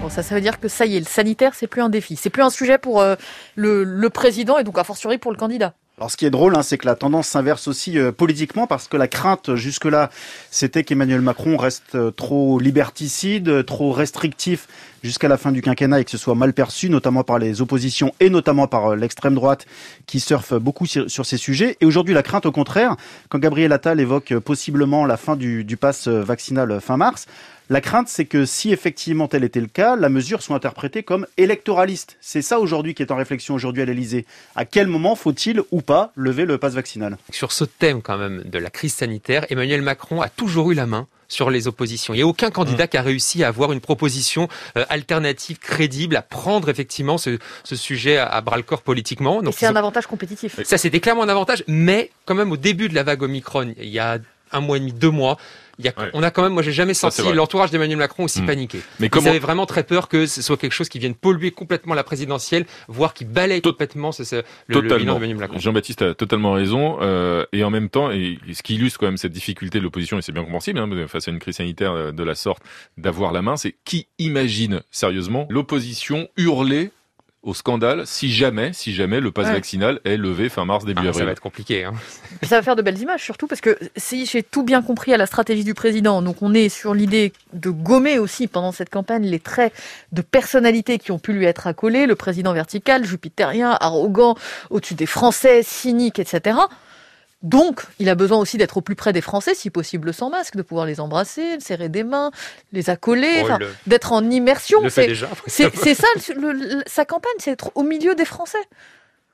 Bon, 0.00 0.08
ça, 0.08 0.22
ça 0.22 0.34
veut 0.34 0.40
dire 0.40 0.58
que 0.58 0.68
ça 0.68 0.86
y 0.86 0.96
est, 0.96 1.00
le 1.00 1.04
sanitaire, 1.04 1.54
c'est 1.54 1.66
plus 1.66 1.82
un 1.82 1.90
défi. 1.90 2.16
C'est 2.16 2.30
plus 2.30 2.42
un 2.42 2.48
sujet 2.48 2.78
pour 2.78 3.02
euh, 3.02 3.14
le, 3.56 3.84
le, 3.84 4.08
président 4.08 4.56
et 4.56 4.64
donc, 4.64 4.78
a 4.78 4.84
fortiori, 4.84 5.18
pour 5.18 5.32
le 5.32 5.36
candidat. 5.36 5.74
Alors 6.00 6.10
ce 6.10 6.16
qui 6.16 6.24
est 6.24 6.30
drôle, 6.30 6.56
hein, 6.56 6.62
c'est 6.62 6.78
que 6.78 6.86
la 6.86 6.94
tendance 6.94 7.28
s'inverse 7.28 7.68
aussi 7.68 7.98
euh, 7.98 8.10
politiquement 8.10 8.66
parce 8.66 8.88
que 8.88 8.96
la 8.96 9.06
crainte 9.06 9.54
jusque-là, 9.54 10.08
c'était 10.50 10.82
qu'Emmanuel 10.82 11.20
Macron 11.20 11.58
reste 11.58 11.94
euh, 11.94 12.10
trop 12.10 12.58
liberticide, 12.58 13.66
trop 13.66 13.92
restrictif 13.92 14.66
jusqu'à 15.02 15.28
la 15.28 15.36
fin 15.36 15.52
du 15.52 15.60
quinquennat 15.60 16.00
et 16.00 16.04
que 16.06 16.10
ce 16.10 16.16
soit 16.16 16.34
mal 16.34 16.54
perçu, 16.54 16.88
notamment 16.88 17.22
par 17.22 17.38
les 17.38 17.60
oppositions 17.60 18.14
et 18.18 18.30
notamment 18.30 18.66
par 18.66 18.92
euh, 18.92 18.96
l'extrême 18.96 19.34
droite 19.34 19.66
qui 20.06 20.20
surfe 20.20 20.54
beaucoup 20.54 20.86
sur, 20.86 21.26
ces 21.26 21.36
sujets. 21.36 21.76
Et 21.82 21.84
aujourd'hui, 21.84 22.14
la 22.14 22.22
crainte, 22.22 22.46
au 22.46 22.52
contraire, 22.52 22.96
quand 23.28 23.38
Gabriel 23.38 23.70
Attal 23.70 24.00
évoque 24.00 24.34
possiblement 24.38 25.04
la 25.04 25.18
fin 25.18 25.36
du, 25.36 25.64
du 25.64 25.76
pass 25.76 26.08
vaccinal 26.08 26.80
fin 26.80 26.96
mars, 26.96 27.26
la 27.70 27.80
crainte, 27.80 28.08
c'est 28.08 28.24
que 28.24 28.44
si 28.44 28.72
effectivement 28.72 29.28
tel 29.28 29.44
était 29.44 29.60
le 29.60 29.68
cas, 29.68 29.94
la 29.94 30.08
mesure 30.08 30.42
soit 30.42 30.56
interprétée 30.56 31.04
comme 31.04 31.24
électoraliste. 31.36 32.16
C'est 32.20 32.42
ça 32.42 32.58
aujourd'hui 32.58 32.94
qui 32.94 33.02
est 33.02 33.12
en 33.12 33.16
réflexion 33.16 33.54
aujourd'hui 33.54 33.82
à 33.82 33.84
l'Elysée. 33.84 34.26
À 34.56 34.64
quel 34.64 34.88
moment 34.88 35.14
faut-il 35.14 35.62
ou 35.70 35.80
pas 35.80 36.10
lever 36.16 36.46
le 36.46 36.58
passe 36.58 36.74
vaccinal? 36.74 37.16
Sur 37.30 37.52
ce 37.52 37.62
thème 37.62 38.02
quand 38.02 38.18
même 38.18 38.42
de 38.44 38.58
la 38.58 38.70
crise 38.70 38.94
sanitaire, 38.94 39.46
Emmanuel 39.50 39.82
Macron 39.82 40.20
a 40.20 40.28
toujours 40.28 40.72
eu 40.72 40.74
la 40.74 40.86
main 40.86 41.06
sur 41.28 41.48
les 41.48 41.68
oppositions. 41.68 42.12
Il 42.12 42.16
n'y 42.16 42.24
a 42.24 42.26
aucun 42.26 42.50
candidat 42.50 42.86
mmh. 42.86 42.88
qui 42.88 42.96
a 42.96 43.02
réussi 43.02 43.44
à 43.44 43.48
avoir 43.48 43.70
une 43.70 43.80
proposition 43.80 44.48
euh, 44.76 44.84
alternative 44.88 45.60
crédible, 45.60 46.16
à 46.16 46.22
prendre 46.22 46.68
effectivement 46.70 47.18
ce, 47.18 47.38
sujet 47.62 48.16
à, 48.18 48.40
bras 48.40 48.56
le 48.56 48.64
corps 48.64 48.82
politiquement. 48.82 49.42
Donc 49.42 49.54
c'est 49.56 49.66
un 49.66 49.76
avantage 49.76 50.08
compétitif. 50.08 50.60
Ça, 50.64 50.76
c'était 50.76 50.98
clairement 50.98 51.22
un 51.22 51.28
avantage, 51.28 51.62
mais 51.68 52.10
quand 52.24 52.34
même 52.34 52.50
au 52.50 52.56
début 52.56 52.88
de 52.88 52.96
la 52.96 53.04
vague 53.04 53.22
Omicron, 53.22 53.74
il 53.78 53.88
y 53.88 54.00
a 54.00 54.18
un 54.52 54.60
mois 54.60 54.76
et 54.76 54.80
demi, 54.80 54.92
deux 54.92 55.10
mois, 55.10 55.38
on 56.12 56.22
a 56.22 56.30
quand 56.30 56.42
même, 56.42 56.52
moi 56.52 56.62
j'ai 56.62 56.72
jamais 56.72 56.94
senti 56.94 57.22
l'entourage 57.32 57.70
d'Emmanuel 57.70 57.98
Macron 57.98 58.24
aussi 58.24 58.42
hmm. 58.42 58.46
paniqué. 58.46 58.80
Mais 58.98 59.08
Ils 59.14 59.28
avaient 59.28 59.38
vraiment 59.38 59.66
très 59.66 59.84
peur 59.84 60.08
que 60.08 60.26
ce 60.26 60.42
soit 60.42 60.56
quelque 60.56 60.72
chose 60.72 60.88
qui 60.88 60.98
vienne 60.98 61.14
polluer 61.14 61.50
complètement 61.50 61.94
la 61.94 62.04
présidentielle, 62.04 62.66
voire 62.88 63.14
qui 63.14 63.24
balaye 63.24 63.62
complètement 63.62 64.10
le, 64.18 64.42
le, 64.68 64.80
bilan 64.80 65.14
d'Emmanuel 65.14 65.36
Macron. 65.36 65.58
Jean-Baptiste 65.58 66.02
a 66.02 66.14
totalement 66.14 66.52
raison. 66.52 66.98
Euh, 67.00 67.44
et 67.52 67.64
en 67.64 67.70
même 67.70 67.88
temps, 67.88 68.10
et, 68.10 68.38
ce 68.52 68.62
qui 68.62 68.74
illustre 68.74 68.98
quand 68.98 69.06
même 69.06 69.16
cette 69.16 69.32
difficulté 69.32 69.78
de 69.78 69.84
l'opposition, 69.84 70.18
et 70.18 70.22
c'est 70.22 70.32
bien 70.32 70.42
compréhensible, 70.42 70.78
hein, 70.78 70.88
face 71.08 71.28
à 71.28 71.30
une 71.30 71.38
crise 71.38 71.56
sanitaire 71.56 71.92
euh, 71.92 72.12
de 72.12 72.22
la 72.22 72.34
sorte, 72.34 72.62
d'avoir 72.96 73.32
la 73.32 73.42
main, 73.42 73.56
c'est 73.56 73.74
qui 73.84 74.06
imagine 74.18 74.82
sérieusement 74.90 75.46
l'opposition 75.50 76.28
hurler 76.36 76.90
au 77.42 77.54
scandale 77.54 78.06
si 78.06 78.30
jamais, 78.30 78.72
si 78.74 78.92
jamais 78.92 79.18
le 79.18 79.30
pass 79.30 79.46
vaccinal 79.48 80.00
est 80.04 80.16
levé 80.16 80.48
fin 80.48 80.64
mars, 80.64 80.84
début 80.84 81.00
avril. 81.00 81.14
Ça 81.14 81.24
va 81.24 81.32
être 81.32 81.40
compliqué. 81.40 81.84
Hein. 81.84 81.94
Ça 82.42 82.56
va 82.56 82.62
faire 82.62 82.76
de 82.76 82.82
belles 82.82 82.98
images, 82.98 83.22
surtout 83.22 83.46
parce 83.46 83.60
que 83.60 83.78
si 83.96 84.26
j'ai 84.26 84.42
tout 84.42 84.62
bien 84.62 84.82
compris 84.82 85.14
à 85.14 85.16
la 85.16 85.26
stratégie 85.26 85.64
du 85.64 85.74
président, 85.74 86.20
donc 86.20 86.42
on 86.42 86.52
est 86.52 86.68
sur 86.68 86.92
l'idée 86.94 87.32
de 87.52 87.70
gommer 87.70 88.18
aussi 88.18 88.46
pendant 88.46 88.72
cette 88.72 88.90
campagne 88.90 89.24
les 89.24 89.40
traits 89.40 89.72
de 90.12 90.22
personnalité 90.22 90.98
qui 90.98 91.12
ont 91.12 91.18
pu 91.18 91.32
lui 91.32 91.46
être 91.46 91.66
accolés, 91.66 92.06
le 92.06 92.14
président 92.14 92.52
vertical, 92.52 93.04
jupitérien, 93.04 93.76
arrogant, 93.80 94.36
au-dessus 94.68 94.94
des 94.94 95.06
Français, 95.06 95.62
cynique, 95.62 96.18
etc. 96.18 96.58
Donc, 97.42 97.82
il 97.98 98.10
a 98.10 98.14
besoin 98.14 98.38
aussi 98.38 98.58
d'être 98.58 98.76
au 98.76 98.80
plus 98.82 98.94
près 98.94 99.12
des 99.12 99.22
Français, 99.22 99.54
si 99.54 99.70
possible 99.70 100.12
sans 100.12 100.28
masque, 100.28 100.56
de 100.56 100.62
pouvoir 100.62 100.84
les 100.84 101.00
embrasser, 101.00 101.58
serrer 101.60 101.88
des 101.88 102.04
mains, 102.04 102.30
les 102.72 102.90
accoler, 102.90 103.42
oh, 103.44 103.64
d'être 103.86 104.12
en 104.12 104.28
immersion. 104.28 104.80
C'est 105.46 105.94
ça, 105.94 106.08
sa 106.86 107.04
campagne, 107.04 107.32
c'est 107.38 107.52
être 107.52 107.72
au 107.74 107.82
milieu 107.82 108.14
des 108.14 108.26
Français. 108.26 108.58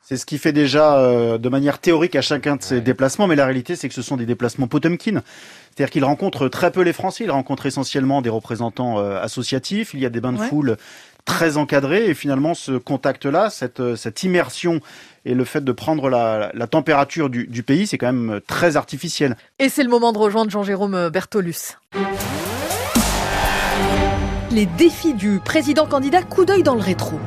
C'est 0.02 0.16
ce 0.16 0.24
qu'il 0.24 0.38
fait 0.38 0.52
déjà 0.52 0.98
euh, 1.00 1.36
de 1.36 1.48
manière 1.48 1.80
théorique 1.80 2.14
à 2.14 2.22
chacun 2.22 2.54
de 2.54 2.62
ses 2.62 2.80
déplacements, 2.80 3.26
mais 3.26 3.34
la 3.34 3.44
réalité, 3.44 3.74
c'est 3.74 3.88
que 3.88 3.94
ce 3.94 4.02
sont 4.02 4.16
des 4.16 4.24
déplacements 4.24 4.68
Potemkin. 4.68 5.20
C'est-à-dire 5.74 5.90
qu'il 5.90 6.04
rencontre 6.04 6.46
très 6.46 6.70
peu 6.70 6.82
les 6.82 6.92
Français, 6.92 7.24
il 7.24 7.30
rencontre 7.32 7.66
essentiellement 7.66 8.22
des 8.22 8.30
représentants 8.30 9.00
euh, 9.00 9.20
associatifs, 9.20 9.94
il 9.94 10.00
y 10.00 10.06
a 10.06 10.08
des 10.08 10.20
bains 10.20 10.32
de 10.32 10.38
foule 10.38 10.76
très 11.26 11.58
encadrés, 11.58 12.06
et 12.06 12.14
finalement, 12.14 12.54
ce 12.54 12.72
contact-là, 12.72 13.50
cette, 13.50 13.80
euh, 13.80 13.96
cette 13.96 14.22
immersion 14.22 14.80
et 15.26 15.34
le 15.34 15.44
fait 15.44 15.62
de 15.62 15.72
prendre 15.72 16.08
la, 16.08 16.50
température 16.70 17.28
du, 17.28 17.46
du 17.48 17.62
pays, 17.62 17.86
c'est 17.86 17.98
quand 17.98 18.12
même 18.12 18.40
très 18.46 18.76
artificiel. 18.76 19.36
Et 19.58 19.68
c'est 19.68 19.82
le 19.82 19.90
moment 19.90 20.12
de 20.12 20.18
rejoindre 20.18 20.50
Jean-Jérôme 20.50 21.10
Bertolus. 21.10 21.76
Les 24.52 24.66
défis 24.66 25.14
du 25.14 25.40
président 25.44 25.86
candidat, 25.86 26.22
coup 26.22 26.44
d'œil 26.44 26.62
dans 26.62 26.76
le 26.76 26.80
rétro. 26.80 27.18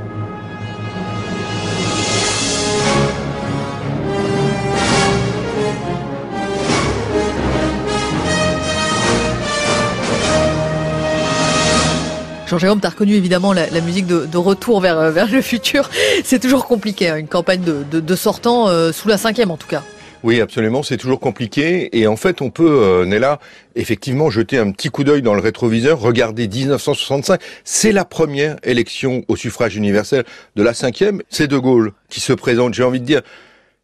Jean-Jérôme, 12.50 12.82
tu 12.82 12.88
as 12.88 12.90
reconnu 12.90 13.14
évidemment 13.14 13.54
la, 13.54 13.82
musique 13.82 14.08
de, 14.08 14.38
retour 14.38 14.82
vers, 14.82 14.98
euh, 14.98 15.26
le 15.32 15.42
futur. 15.42 15.88
C'est 16.24 16.40
toujours 16.40 16.66
compliqué, 16.66 17.08
hein, 17.08 17.18
une 17.18 17.28
campagne 17.28 17.62
de, 17.62 18.16
sortants 18.16 18.68
euh, 18.68 18.92
sous 18.92 19.08
la 19.08 19.18
cinquième 19.18 19.52
en 19.52 19.58
tout 19.58 19.68
cas. 19.68 19.84
Oui, 20.24 20.42
absolument, 20.42 20.84
c'est 20.84 20.98
toujours 20.98 21.22
compliqué. 21.22 21.98
Et 21.98 22.06
en 22.06 22.18
fait, 22.18 22.42
on 22.42 22.50
peut, 22.50 22.82
euh, 22.84 23.06
Nella, 23.06 23.40
effectivement 23.76 24.30
jeter 24.30 24.58
un 24.58 24.72
petit 24.72 24.90
coup 24.90 25.06
d'œil 25.06 25.22
dans 25.22 25.34
le 25.34 25.40
rétroviseur, 25.40 26.00
regarder 26.00 26.48
1965. 26.50 27.40
C'est 27.64 27.94
la 27.94 28.04
première 28.04 28.58
élection 28.64 29.24
au 29.30 29.38
suffrage 29.38 29.78
universel 29.78 30.26
de 30.58 30.64
la 30.64 30.74
cinquième. 30.74 31.22
C'est 31.30 31.48
De 31.48 31.58
Gaulle 31.58 31.94
qui 32.10 32.20
se 32.20 32.34
présente, 32.34 32.74
j'ai 32.74 32.84
envie 32.84 33.00
de 33.00 33.06
dire, 33.06 33.22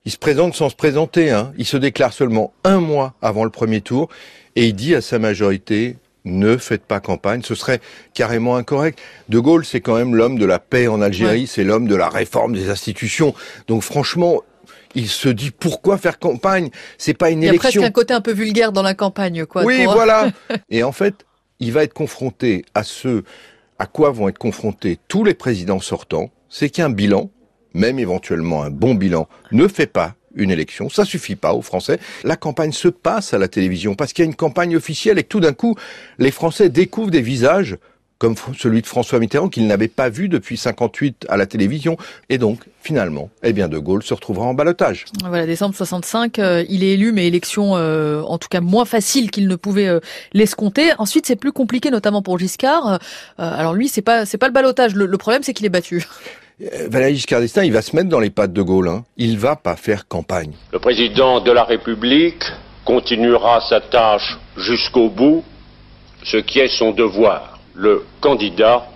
il 0.04 0.12
se 0.12 0.18
présente 0.18 0.56
sans 0.56 0.70
se 0.70 0.76
présenter. 0.76 1.32
Hein. 1.32 1.54
Il 1.58 1.66
se 1.66 1.78
déclare 1.78 2.12
seulement 2.12 2.52
un 2.66 2.80
mois 2.82 3.14
avant 3.22 3.46
le 3.46 3.50
premier 3.50 3.80
tour 3.80 4.10
et 4.58 4.68
il 4.68 4.74
dit 4.74 4.94
à 4.96 5.02
sa 5.02 5.20
majorité, 5.20 5.96
ne 6.26 6.58
faites 6.58 6.84
pas 6.84 7.00
campagne, 7.00 7.42
ce 7.44 7.56
serait 7.56 7.80
carrément 8.14 8.58
incorrect. 8.58 9.00
De 9.30 9.40
Gaulle, 9.40 9.66
c'est 9.66 9.82
quand 9.82 9.96
même 9.96 10.16
l'homme 10.16 10.38
de 10.38 10.46
la 10.46 10.60
paix 10.60 10.88
en 10.88 11.02
Algérie, 11.02 11.48
c'est 11.48 11.64
l'homme 11.64 11.88
de 11.88 11.96
la 11.96 12.10
réforme 12.10 12.54
des 12.54 12.70
institutions. 12.70 13.34
Donc 13.68 13.84
franchement, 13.84 14.42
il 14.96 15.08
se 15.08 15.30
dit 15.30 15.52
pourquoi 15.52 15.98
faire 15.98 16.20
campagne? 16.20 16.70
C'est 16.98 17.14
pas 17.14 17.30
une 17.30 17.44
élection. 17.44 17.70
Il 17.70 17.74
y 17.74 17.78
a 17.78 17.82
presque 17.82 17.90
un 17.90 17.92
côté 17.92 18.14
un 18.14 18.22
peu 18.22 18.34
vulgaire 18.34 18.72
dans 18.72 18.82
la 18.82 18.96
campagne, 18.96 19.46
quoi. 19.46 19.64
Oui, 19.64 19.86
voilà. 19.86 20.32
Et 20.70 20.84
en 20.84 20.92
fait, 20.92 21.26
il 21.60 21.72
va 21.72 21.84
être 21.84 21.94
confronté 21.94 22.66
à 22.74 22.84
ce 22.84 23.24
à 23.78 23.86
quoi 23.86 24.12
vont 24.12 24.30
être 24.30 24.38
confrontés 24.38 25.00
tous 25.08 25.24
les 25.24 25.34
présidents 25.34 25.80
sortants, 25.80 26.32
c'est 26.50 26.70
qu'un 26.70 26.90
bilan, 26.90 27.30
même 27.74 28.00
éventuellement 28.00 28.64
un 28.64 28.70
bon 28.70 28.96
bilan, 28.96 29.28
ne 29.52 29.68
fait 29.68 29.88
pas 29.88 30.16
une 30.36 30.52
élection. 30.52 30.90
Ça 30.90 31.06
suffit 31.06 31.36
pas 31.36 31.54
aux 31.54 31.62
Français. 31.62 32.00
La 32.24 32.36
campagne 32.36 32.72
se 32.72 32.88
passe 32.88 33.34
à 33.34 33.38
la 33.38 33.48
télévision 33.48 33.96
parce 33.96 34.14
qu'il 34.14 34.24
y 34.24 34.28
a 34.28 34.30
une 34.30 34.36
campagne 34.36 34.76
officielle 34.76 35.18
et 35.18 35.24
que 35.24 35.30
tout 35.30 35.40
d'un 35.40 35.54
coup, 35.54 35.76
les 36.20 36.32
Français 36.32 36.70
découvrent 36.70 37.12
des 37.12 37.22
visages 37.22 37.78
comme 38.18 38.36
celui 38.58 38.82
de 38.82 38.88
François 38.88 39.20
Mitterrand 39.20 39.50
qu'ils 39.50 39.68
n'avaient 39.68 39.88
pas 39.88 40.10
vu 40.10 40.30
depuis 40.30 40.58
58 40.58 41.26
à 41.30 41.38
la 41.38 41.46
télévision. 41.46 41.98
Et 42.30 42.38
donc, 42.38 42.62
finalement, 42.82 43.30
eh 43.44 43.52
bien, 43.54 43.68
De 43.68 43.78
Gaulle 43.78 44.04
se 44.04 44.14
retrouvera 44.14 44.46
en 44.46 44.54
balotage. 44.54 45.06
Voilà, 45.22 45.46
décembre 45.46 45.76
65, 45.76 46.40
euh, 46.40 46.64
il 46.70 46.84
est 46.84 46.94
élu, 46.94 47.12
mais 47.12 47.28
élection 47.28 47.76
euh, 47.76 48.22
en 48.22 48.38
tout 48.38 48.48
cas 48.48 48.62
moins 48.62 48.86
facile 48.86 49.32
qu'il 49.32 49.48
ne 49.48 49.56
pouvait 49.56 49.88
euh, 49.88 50.00
l'escompter. 50.34 50.94
Ensuite, 50.98 51.26
c'est 51.26 51.36
plus 51.36 51.52
compliqué, 51.52 51.92
notamment 51.92 52.22
pour 52.22 52.40
Giscard. 52.40 53.00
alors 53.38 53.74
lui, 53.74 53.90
c'est 53.90 54.02
pas 54.02 54.26
c'est 54.26 54.38
pas 54.38 54.48
le 54.48 54.54
balotage. 54.54 54.96
Le 54.96 55.18
problème, 55.18 55.44
c'est 55.44 55.54
qu'il 55.54 55.66
est 55.66 55.70
battu. 55.70 56.06
Euh, 56.62 56.88
Valéry 56.90 57.16
Giscard 57.16 57.42
d'Estaing, 57.42 57.66
il 57.66 57.74
va 57.74 57.82
se 57.82 57.96
mettre 57.96 58.10
dans 58.10 58.20
les 58.20 58.30
pattes 58.30 58.54
de 58.54 58.62
Gaulle. 58.62 58.88
Hein. 58.88 59.04
Il 59.18 59.38
va 59.38 59.56
pas 59.56 59.76
faire 59.76 60.08
campagne. 60.08 60.54
Le 60.72 60.80
président 60.80 61.42
de 61.42 61.52
la 61.52 61.64
République 61.64 62.44
continuera 62.86 63.62
sa 63.68 63.82
tâche 63.82 64.38
jusqu'au 64.58 65.10
bout, 65.10 65.44
ce 66.24 66.38
qui 66.38 66.60
est 66.60 66.68
son 66.68 66.92
devoir. 66.92 67.60
Le 67.74 68.06
candidat 68.22 68.88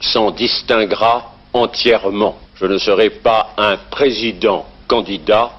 s'en 0.00 0.30
distinguera 0.30 1.34
entièrement. 1.52 2.38
Je 2.54 2.66
ne 2.66 2.78
serai 2.78 3.10
pas 3.10 3.52
un 3.56 3.76
président 3.90 4.66
candidat, 4.86 5.50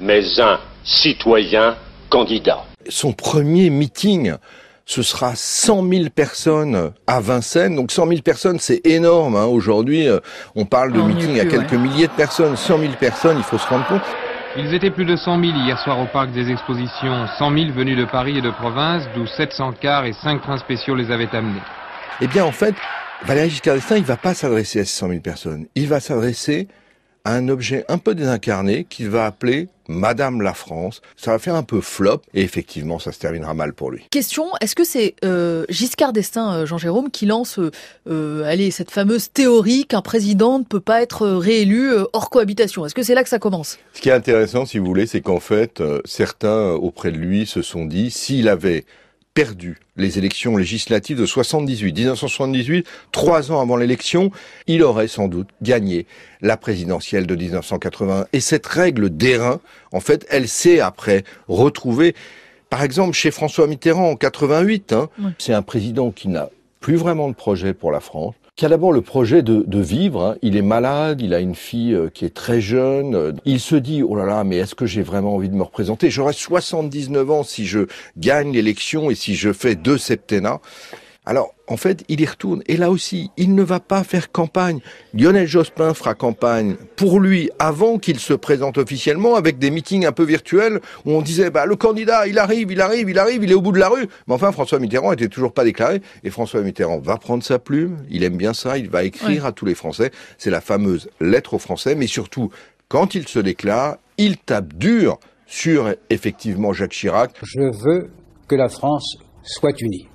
mais 0.00 0.40
un 0.40 0.60
citoyen 0.84 1.76
candidat. 2.08 2.64
Son 2.88 3.12
premier 3.12 3.70
meeting 3.70 4.34
ce 4.92 5.02
sera 5.02 5.32
100 5.34 5.88
000 5.88 6.04
personnes 6.14 6.92
à 7.06 7.20
Vincennes. 7.20 7.76
Donc 7.76 7.90
100 7.90 8.08
000 8.08 8.20
personnes, 8.20 8.58
c'est 8.58 8.86
énorme. 8.86 9.36
Hein. 9.36 9.46
Aujourd'hui, 9.46 10.06
euh, 10.06 10.18
on 10.54 10.66
parle 10.66 10.92
de 10.92 11.00
meeting 11.00 11.40
à 11.40 11.46
quelques 11.46 11.72
milliers 11.72 12.08
de 12.08 12.12
personnes. 12.12 12.56
100 12.56 12.78
000 12.78 12.92
personnes, 13.00 13.38
il 13.38 13.42
faut 13.42 13.56
se 13.56 13.66
rendre 13.66 13.86
compte. 13.86 14.02
Ils 14.58 14.74
étaient 14.74 14.90
plus 14.90 15.06
de 15.06 15.16
100 15.16 15.40
000 15.40 15.56
hier 15.56 15.78
soir 15.78 15.98
au 15.98 16.04
parc 16.04 16.30
des 16.32 16.50
expositions. 16.50 17.26
100 17.38 17.54
000 17.54 17.72
venus 17.72 17.96
de 17.96 18.04
Paris 18.04 18.36
et 18.36 18.42
de 18.42 18.50
province, 18.50 19.04
d'où 19.14 19.26
700 19.26 19.72
cars 19.80 20.04
et 20.04 20.12
5 20.12 20.42
trains 20.42 20.58
spéciaux 20.58 20.94
les 20.94 21.10
avaient 21.10 21.34
amenés. 21.34 21.62
Eh 22.20 22.26
bien, 22.26 22.44
en 22.44 22.52
fait, 22.52 22.74
Valéry 23.24 23.48
Giscard 23.48 23.76
d'Estaing, 23.76 23.96
il 23.96 24.04
va 24.04 24.18
pas 24.18 24.34
s'adresser 24.34 24.80
à 24.80 24.84
ces 24.84 24.90
100 24.90 25.08
000 25.08 25.20
personnes. 25.20 25.66
Il 25.74 25.88
va 25.88 26.00
s'adresser 26.00 26.68
un 27.24 27.48
objet 27.48 27.86
un 27.88 27.96
peu 27.96 28.14
désincarné 28.14 28.84
qu'il 28.84 29.08
va 29.08 29.24
appeler 29.24 29.68
Madame 29.88 30.42
la 30.42 30.54
France. 30.54 31.02
Ça 31.16 31.32
va 31.32 31.38
faire 31.38 31.54
un 31.54 31.62
peu 31.62 31.80
flop 31.80 32.22
et 32.34 32.42
effectivement, 32.42 32.98
ça 32.98 33.12
se 33.12 33.18
terminera 33.18 33.54
mal 33.54 33.72
pour 33.72 33.90
lui. 33.90 34.06
Question, 34.10 34.46
est-ce 34.60 34.74
que 34.74 34.84
c'est 34.84 35.14
euh, 35.24 35.64
Giscard 35.68 36.12
d'Estaing, 36.12 36.52
euh, 36.52 36.66
Jean-Jérôme, 36.66 37.10
qui 37.10 37.26
lance 37.26 37.58
euh, 38.08 38.44
allez, 38.44 38.70
cette 38.70 38.90
fameuse 38.90 39.30
théorie 39.30 39.86
qu'un 39.86 40.02
président 40.02 40.58
ne 40.58 40.64
peut 40.64 40.80
pas 40.80 41.02
être 41.02 41.26
réélu 41.26 41.90
hors 42.12 42.30
cohabitation? 42.30 42.86
Est-ce 42.86 42.94
que 42.94 43.02
c'est 43.02 43.14
là 43.14 43.22
que 43.22 43.28
ça 43.28 43.38
commence? 43.38 43.78
Ce 43.92 44.00
qui 44.00 44.08
est 44.08 44.12
intéressant, 44.12 44.66
si 44.66 44.78
vous 44.78 44.86
voulez, 44.86 45.06
c'est 45.06 45.20
qu'en 45.20 45.40
fait, 45.40 45.82
certains 46.04 46.70
auprès 46.70 47.12
de 47.12 47.18
lui 47.18 47.46
se 47.46 47.62
sont 47.62 47.84
dit, 47.84 48.10
s'il 48.10 48.48
avait 48.48 48.84
perdu 49.34 49.78
les 49.96 50.18
élections 50.18 50.56
législatives 50.56 51.18
de 51.18 51.26
78, 51.26 51.92
1978, 51.92 52.86
trois 53.12 53.52
ans 53.52 53.60
avant 53.60 53.76
l'élection, 53.76 54.30
il 54.66 54.82
aurait 54.82 55.08
sans 55.08 55.28
doute 55.28 55.48
gagné 55.62 56.06
la 56.40 56.56
présidentielle 56.56 57.26
de 57.26 57.34
1980. 57.34 58.26
Et 58.32 58.40
cette 58.40 58.66
règle 58.66 59.10
d'airain, 59.10 59.60
en 59.92 60.00
fait, 60.00 60.26
elle 60.30 60.48
s'est 60.48 60.80
après 60.80 61.24
retrouvée, 61.48 62.14
par 62.70 62.82
exemple, 62.82 63.14
chez 63.14 63.30
François 63.30 63.66
Mitterrand 63.66 64.10
en 64.10 64.16
88. 64.16 64.92
Hein. 64.92 65.08
C'est 65.38 65.54
un 65.54 65.62
président 65.62 66.10
qui 66.10 66.28
n'a 66.28 66.48
plus 66.82 66.96
vraiment 66.96 67.28
de 67.28 67.34
projet 67.34 67.72
pour 67.72 67.90
la 67.90 68.00
France 68.00 68.34
qui 68.54 68.66
a 68.66 68.68
d'abord 68.68 68.92
le 68.92 69.00
projet 69.00 69.42
de, 69.42 69.64
de 69.66 69.80
vivre. 69.80 70.22
Hein. 70.22 70.36
Il 70.42 70.56
est 70.56 70.62
malade, 70.62 71.22
il 71.22 71.32
a 71.32 71.40
une 71.40 71.54
fille 71.54 71.94
euh, 71.94 72.10
qui 72.10 72.26
est 72.26 72.34
très 72.34 72.60
jeune. 72.60 73.34
Il 73.46 73.60
se 73.60 73.76
dit, 73.76 74.02
oh 74.02 74.14
là 74.14 74.26
là, 74.26 74.44
mais 74.44 74.58
est-ce 74.58 74.74
que 74.74 74.84
j'ai 74.84 75.02
vraiment 75.02 75.36
envie 75.36 75.48
de 75.48 75.54
me 75.54 75.62
représenter? 75.62 76.10
J'aurai 76.10 76.34
79 76.34 77.30
ans 77.30 77.44
si 77.44 77.64
je 77.64 77.86
gagne 78.18 78.52
l'élection 78.52 79.10
et 79.10 79.14
si 79.14 79.36
je 79.36 79.54
fais 79.54 79.74
deux 79.74 79.96
septennats. 79.96 80.60
Alors, 81.24 81.54
en 81.68 81.76
fait, 81.76 82.02
il 82.08 82.20
y 82.20 82.26
retourne. 82.26 82.64
Et 82.66 82.76
là 82.76 82.90
aussi, 82.90 83.30
il 83.36 83.54
ne 83.54 83.62
va 83.62 83.78
pas 83.78 84.02
faire 84.02 84.32
campagne. 84.32 84.80
Lionel 85.14 85.46
Jospin 85.46 85.94
fera 85.94 86.14
campagne 86.14 86.74
pour 86.96 87.20
lui 87.20 87.48
avant 87.60 87.98
qu'il 87.98 88.18
se 88.18 88.34
présente 88.34 88.76
officiellement 88.76 89.36
avec 89.36 89.58
des 89.58 89.70
meetings 89.70 90.04
un 90.04 90.10
peu 90.10 90.24
virtuels 90.24 90.80
où 91.04 91.12
on 91.12 91.22
disait, 91.22 91.50
bah, 91.50 91.64
le 91.64 91.76
candidat, 91.76 92.26
il 92.26 92.40
arrive, 92.40 92.72
il 92.72 92.80
arrive, 92.80 93.08
il 93.08 93.20
arrive, 93.20 93.44
il 93.44 93.52
est 93.52 93.54
au 93.54 93.60
bout 93.60 93.70
de 93.70 93.78
la 93.78 93.88
rue. 93.88 94.08
Mais 94.26 94.34
enfin, 94.34 94.50
François 94.50 94.80
Mitterrand 94.80 95.12
était 95.12 95.28
toujours 95.28 95.52
pas 95.52 95.62
déclaré. 95.62 96.02
Et 96.24 96.30
François 96.30 96.60
Mitterrand 96.60 96.98
va 96.98 97.16
prendre 97.18 97.44
sa 97.44 97.60
plume. 97.60 97.98
Il 98.10 98.24
aime 98.24 98.36
bien 98.36 98.52
ça. 98.52 98.76
Il 98.76 98.90
va 98.90 99.04
écrire 99.04 99.46
à 99.46 99.52
tous 99.52 99.64
les 99.64 99.76
Français. 99.76 100.10
C'est 100.38 100.50
la 100.50 100.60
fameuse 100.60 101.08
lettre 101.20 101.54
aux 101.54 101.60
Français. 101.60 101.94
Mais 101.94 102.08
surtout, 102.08 102.50
quand 102.88 103.14
il 103.14 103.28
se 103.28 103.38
déclare, 103.38 103.98
il 104.18 104.38
tape 104.38 104.74
dur 104.74 105.20
sur, 105.46 105.94
effectivement, 106.10 106.72
Jacques 106.72 106.90
Chirac. 106.90 107.30
Je 107.42 107.60
veux 107.60 108.10
que 108.48 108.56
la 108.56 108.68
France 108.68 109.18
soit 109.44 109.80
unie 109.80 110.08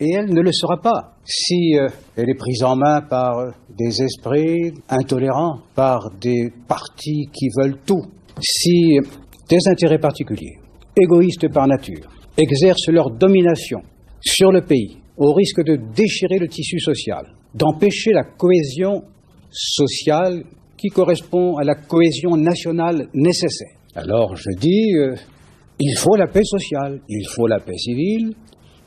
et 0.00 0.10
elle 0.12 0.32
ne 0.32 0.40
le 0.40 0.52
sera 0.52 0.76
pas 0.80 1.16
si 1.24 1.78
euh, 1.78 1.88
elle 2.16 2.28
est 2.28 2.38
prise 2.38 2.62
en 2.62 2.76
main 2.76 3.00
par 3.02 3.38
euh, 3.38 3.50
des 3.70 4.02
esprits 4.02 4.72
intolérants, 4.88 5.60
par 5.74 6.10
des 6.20 6.52
partis 6.68 7.28
qui 7.32 7.48
veulent 7.56 7.78
tout, 7.86 8.02
si 8.40 8.98
des 9.48 9.68
intérêts 9.68 9.98
particuliers, 9.98 10.58
égoïstes 10.96 11.52
par 11.52 11.66
nature, 11.66 12.08
exercent 12.36 12.88
leur 12.88 13.10
domination 13.10 13.80
sur 14.20 14.50
le 14.50 14.62
pays 14.62 14.98
au 15.16 15.32
risque 15.32 15.62
de 15.64 15.76
déchirer 15.94 16.38
le 16.38 16.48
tissu 16.48 16.80
social, 16.80 17.26
d'empêcher 17.54 18.10
la 18.12 18.24
cohésion 18.24 19.02
sociale 19.50 20.42
qui 20.76 20.88
correspond 20.88 21.56
à 21.56 21.64
la 21.64 21.74
cohésion 21.76 22.36
nationale 22.36 23.08
nécessaire. 23.14 23.76
Alors 23.94 24.34
je 24.34 24.50
dis, 24.58 24.92
euh, 24.96 25.14
il 25.78 25.94
faut 25.96 26.16
la 26.16 26.26
paix 26.26 26.44
sociale, 26.44 27.00
il 27.08 27.24
faut 27.34 27.46
la 27.46 27.60
paix 27.60 27.76
civile, 27.76 28.34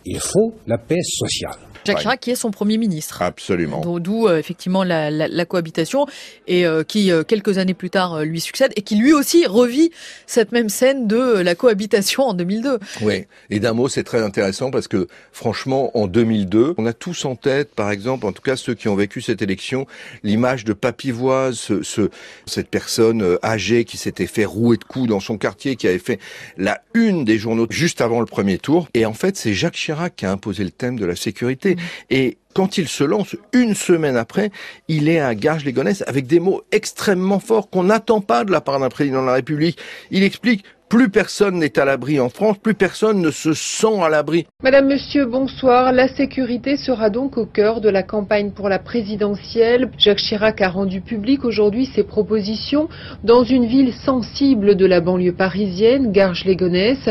il 0.10 0.20
faut 0.20 0.54
la 0.66 0.78
paix 0.78 1.02
sociale. 1.04 1.67
Jacques 1.88 2.00
Chirac 2.00 2.20
qui 2.20 2.32
est 2.32 2.36
son 2.36 2.52
premier 2.52 2.78
ministre. 2.78 3.22
Absolument. 3.22 3.82
D'où 4.00 4.28
euh, 4.28 4.38
effectivement 4.38 4.84
la, 4.84 5.10
la, 5.10 5.28
la, 5.28 5.46
cohabitation 5.46 6.06
et 6.48 6.66
euh, 6.66 6.84
qui 6.84 7.12
euh, 7.12 7.24
quelques 7.24 7.58
années 7.58 7.74
plus 7.74 7.90
tard 7.90 8.24
lui 8.24 8.42
succède 8.42 8.72
et 8.76 8.82
qui 8.82 8.96
lui 8.96 9.14
aussi 9.14 9.46
revit 9.46 9.92
cette 10.26 10.52
même 10.52 10.70
scène 10.70 11.08
de 11.08 11.40
la 11.40 11.56
cohabitation 11.56 12.24
en 12.24 12.34
2002. 12.34 12.80
Oui. 13.02 13.26
Et 13.50 13.60
d'un 13.60 13.74
mot, 13.74 13.88
c'est 13.88 14.04
très 14.04 14.22
intéressant 14.22 14.72
parce 14.72 14.88
que 14.88 15.08
franchement, 15.32 15.98
en 15.98 16.08
2002, 16.08 16.76
on 16.78 16.86
a 16.86 16.94
tous 16.94 17.26
en 17.26 17.36
tête, 17.36 17.74
par 17.74 17.92
exemple, 17.92 18.26
en 18.26 18.32
tout 18.32 18.42
cas 18.42 18.56
ceux 18.56 18.74
qui 18.74 18.88
ont 18.88 18.96
vécu 18.96 19.22
cette 19.22 19.42
élection, 19.42 19.88
l'image 20.24 20.66
de 20.66 20.74
Papivoise, 20.74 21.56
ce, 21.56 21.84
ce, 21.84 22.10
cette 22.46 22.70
personne 22.70 23.38
âgée 23.44 23.86
qui 23.86 23.98
s'était 23.98 24.28
fait 24.28 24.46
rouer 24.46 24.78
de 24.78 24.84
coups 24.84 25.08
dans 25.08 25.20
son 25.20 25.38
quartier, 25.38 25.76
qui 25.76 25.88
avait 25.88 26.00
fait 26.00 26.20
la 26.58 26.82
une 26.94 27.26
des 27.26 27.38
journaux 27.38 27.68
juste 27.70 28.02
avant 28.02 28.20
le 28.20 28.26
premier 28.26 28.58
tour. 28.58 28.90
Et 28.94 29.06
en 29.06 29.14
fait, 29.14 29.38
c'est 29.38 29.54
Jacques 29.54 29.76
Chirac 29.76 30.16
qui 30.16 30.26
a 30.26 30.32
imposé 30.32 30.64
le 30.64 30.72
thème 30.72 31.00
de 31.00 31.06
la 31.06 31.16
sécurité. 31.16 31.77
Et 32.10 32.38
quand 32.54 32.78
il 32.78 32.88
se 32.88 33.04
lance, 33.04 33.36
une 33.54 33.76
semaine 33.76 34.18
après, 34.18 34.52
il 34.88 35.10
est 35.10 35.20
à 35.20 35.36
Garges-les-Gonesse 35.36 36.04
avec 36.08 36.28
des 36.28 36.40
mots 36.40 36.64
extrêmement 36.72 37.40
forts 37.40 37.70
qu'on 37.70 37.84
n'attend 37.84 38.22
pas 38.22 38.44
de 38.44 38.52
la 38.52 38.62
part 38.62 38.80
d'un 38.80 38.90
président 38.90 39.22
de 39.22 39.28
la 39.28 39.34
République. 39.34 39.78
Il 40.12 40.24
explique 40.24 40.64
plus 40.90 41.10
personne 41.10 41.60
n'est 41.60 41.78
à 41.78 41.86
l'abri 41.86 42.20
en 42.20 42.30
France, 42.30 42.58
plus 42.60 42.74
personne 42.74 43.20
ne 43.20 43.30
se 43.30 43.54
sent 43.54 44.02
à 44.02 44.10
l'abri. 44.10 44.48
Madame, 44.64 44.88
Monsieur, 44.88 45.26
bonsoir. 45.26 45.92
La 45.92 46.08
sécurité 46.08 46.78
sera 46.78 47.10
donc 47.10 47.38
au 47.38 47.46
cœur 47.46 47.82
de 47.82 47.90
la 47.90 48.04
campagne 48.04 48.52
pour 48.52 48.70
la 48.70 48.80
présidentielle. 48.80 49.92
Jacques 49.98 50.20
Chirac 50.20 50.62
a 50.62 50.70
rendu 50.70 51.02
public 51.02 51.44
aujourd'hui 51.44 51.88
ses 51.88 52.04
propositions 52.04 52.88
dans 53.24 53.44
une 53.44 53.66
ville 53.66 53.94
sensible 53.94 54.76
de 54.76 54.86
la 54.86 55.02
banlieue 55.02 55.34
parisienne, 55.34 56.12
Garges-les-Gonesse. 56.12 57.10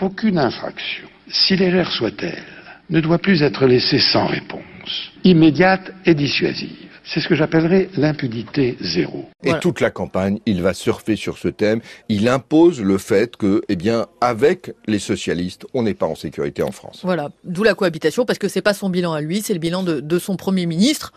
Aucune 0.00 0.38
infraction, 0.38 1.08
si 1.28 1.56
légère 1.56 1.90
soit-elle, 1.90 2.44
ne 2.90 3.00
doit 3.00 3.18
plus 3.18 3.42
être 3.42 3.66
laissée 3.66 3.98
sans 3.98 4.26
réponse, 4.26 5.10
immédiate 5.24 5.92
et 6.04 6.14
dissuasive. 6.14 6.86
C'est 7.08 7.20
ce 7.20 7.28
que 7.28 7.36
j'appellerais 7.36 7.88
l'impunité 7.96 8.76
zéro. 8.80 9.28
Et 9.44 9.52
toute 9.60 9.80
la 9.80 9.90
campagne, 9.90 10.40
il 10.44 10.60
va 10.60 10.74
surfer 10.74 11.14
sur 11.14 11.38
ce 11.38 11.46
thème. 11.46 11.80
Il 12.08 12.26
impose 12.28 12.82
le 12.82 12.98
fait 12.98 13.36
que, 13.36 13.62
eh 13.68 13.76
bien, 13.76 14.06
avec 14.20 14.72
les 14.88 14.98
socialistes, 14.98 15.66
on 15.72 15.84
n'est 15.84 15.94
pas 15.94 16.06
en 16.06 16.16
sécurité 16.16 16.64
en 16.64 16.72
France. 16.72 17.00
Voilà, 17.04 17.28
d'où 17.44 17.62
la 17.62 17.74
cohabitation, 17.74 18.24
parce 18.24 18.40
que 18.40 18.48
c'est 18.48 18.60
pas 18.60 18.74
son 18.74 18.90
bilan 18.90 19.12
à 19.12 19.20
lui, 19.20 19.40
c'est 19.40 19.52
le 19.52 19.60
bilan 19.60 19.84
de, 19.84 20.00
de 20.00 20.18
son 20.18 20.34
premier 20.34 20.66
ministre 20.66 21.12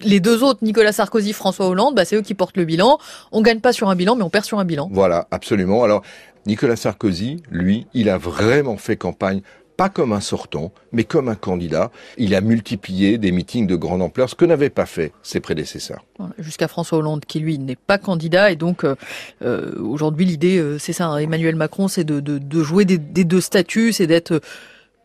les 0.00 0.20
deux 0.20 0.42
autres, 0.42 0.60
Nicolas 0.62 0.92
Sarkozy, 0.92 1.32
François 1.32 1.66
Hollande, 1.66 1.94
bah, 1.94 2.04
c'est 2.04 2.16
eux 2.16 2.22
qui 2.22 2.34
portent 2.34 2.56
le 2.56 2.64
bilan. 2.64 2.98
On 3.32 3.42
gagne 3.42 3.60
pas 3.60 3.72
sur 3.72 3.88
un 3.88 3.96
bilan, 3.96 4.16
mais 4.16 4.22
on 4.22 4.30
perd 4.30 4.44
sur 4.44 4.58
un 4.58 4.64
bilan. 4.64 4.88
Voilà, 4.92 5.26
absolument. 5.30 5.82
Alors, 5.84 6.02
Nicolas 6.46 6.76
Sarkozy, 6.76 7.42
lui, 7.50 7.86
il 7.94 8.08
a 8.08 8.18
vraiment 8.18 8.76
fait 8.76 8.96
campagne 8.96 9.40
pas 9.76 9.88
comme 9.88 10.12
un 10.12 10.20
sortant, 10.20 10.72
mais 10.92 11.04
comme 11.04 11.28
un 11.28 11.34
candidat. 11.34 11.90
Il 12.16 12.34
a 12.34 12.40
multiplié 12.40 13.18
des 13.18 13.32
meetings 13.32 13.66
de 13.66 13.76
grande 13.76 14.02
ampleur, 14.02 14.28
ce 14.28 14.34
que 14.34 14.44
n'avaient 14.44 14.70
pas 14.70 14.86
fait 14.86 15.12
ses 15.22 15.40
prédécesseurs. 15.40 16.04
Jusqu'à 16.38 16.68
François 16.68 16.98
Hollande, 16.98 17.24
qui 17.26 17.40
lui 17.40 17.58
n'est 17.58 17.76
pas 17.76 17.98
candidat, 17.98 18.50
et 18.50 18.56
donc 18.56 18.84
euh, 18.84 18.94
euh, 19.42 19.72
aujourd'hui 19.80 20.24
l'idée, 20.24 20.58
euh, 20.58 20.78
c'est 20.78 20.92
ça, 20.92 21.06
hein, 21.06 21.18
Emmanuel 21.18 21.56
Macron, 21.56 21.88
c'est 21.88 22.04
de, 22.04 22.20
de, 22.20 22.38
de, 22.38 22.62
jouer 22.62 22.84
des, 22.84 22.98
des 22.98 23.24
deux 23.24 23.40
statuts, 23.40 23.92
c'est 23.92 24.06
d'être 24.06 24.40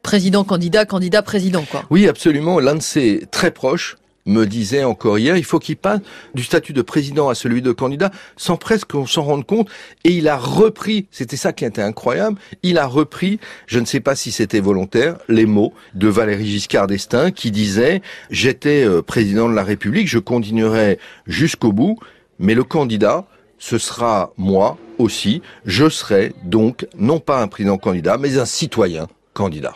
président, 0.03 0.43
candidat, 0.43 0.85
candidat, 0.85 1.21
président. 1.21 1.65
Quoi. 1.69 1.83
Oui, 1.89 2.07
absolument. 2.07 2.59
L'un 2.59 2.75
de 2.75 2.81
ses 2.81 3.25
très 3.31 3.51
proches, 3.51 3.97
me 4.29 4.45
disait 4.45 4.83
encore 4.83 5.19
hier, 5.19 5.35
il 5.37 5.43
faut 5.43 5.59
qu'il 5.59 5.77
passe 5.77 5.99
du 6.33 6.43
statut 6.43 6.73
de 6.73 6.81
président 6.81 7.29
à 7.29 7.35
celui 7.35 7.61
de 7.61 7.71
candidat 7.71 8.11
sans 8.37 8.57
presque 8.57 8.91
qu'on 8.91 9.05
s'en 9.05 9.23
rende 9.23 9.45
compte. 9.45 9.69
Et 10.03 10.11
il 10.11 10.27
a 10.27 10.37
repris, 10.37 11.07
c'était 11.11 11.37
ça 11.37 11.53
qui 11.53 11.65
était 11.65 11.81
incroyable, 11.81 12.39
il 12.63 12.77
a 12.77 12.85
repris, 12.85 13.39
je 13.67 13.79
ne 13.79 13.85
sais 13.85 13.99
pas 13.99 14.15
si 14.15 14.31
c'était 14.31 14.59
volontaire, 14.59 15.17
les 15.27 15.45
mots 15.45 15.73
de 15.95 16.07
Valéry 16.07 16.45
Giscard 16.45 16.87
d'Estaing 16.87 17.31
qui 17.31 17.51
disait, 17.51 18.01
j'étais 18.29 18.85
président 19.05 19.49
de 19.49 19.55
la 19.55 19.63
République, 19.63 20.07
je 20.07 20.19
continuerai 20.19 20.99
jusqu'au 21.27 21.71
bout, 21.71 21.97
mais 22.39 22.53
le 22.53 22.63
candidat, 22.63 23.25
ce 23.57 23.77
sera 23.77 24.31
moi 24.37 24.77
aussi, 24.97 25.41
je 25.65 25.89
serai 25.89 26.33
donc 26.43 26.87
non 26.97 27.19
pas 27.19 27.41
un 27.41 27.47
président 27.47 27.77
candidat, 27.77 28.17
mais 28.17 28.37
un 28.37 28.45
citoyen 28.45 29.07
candidat. 29.33 29.73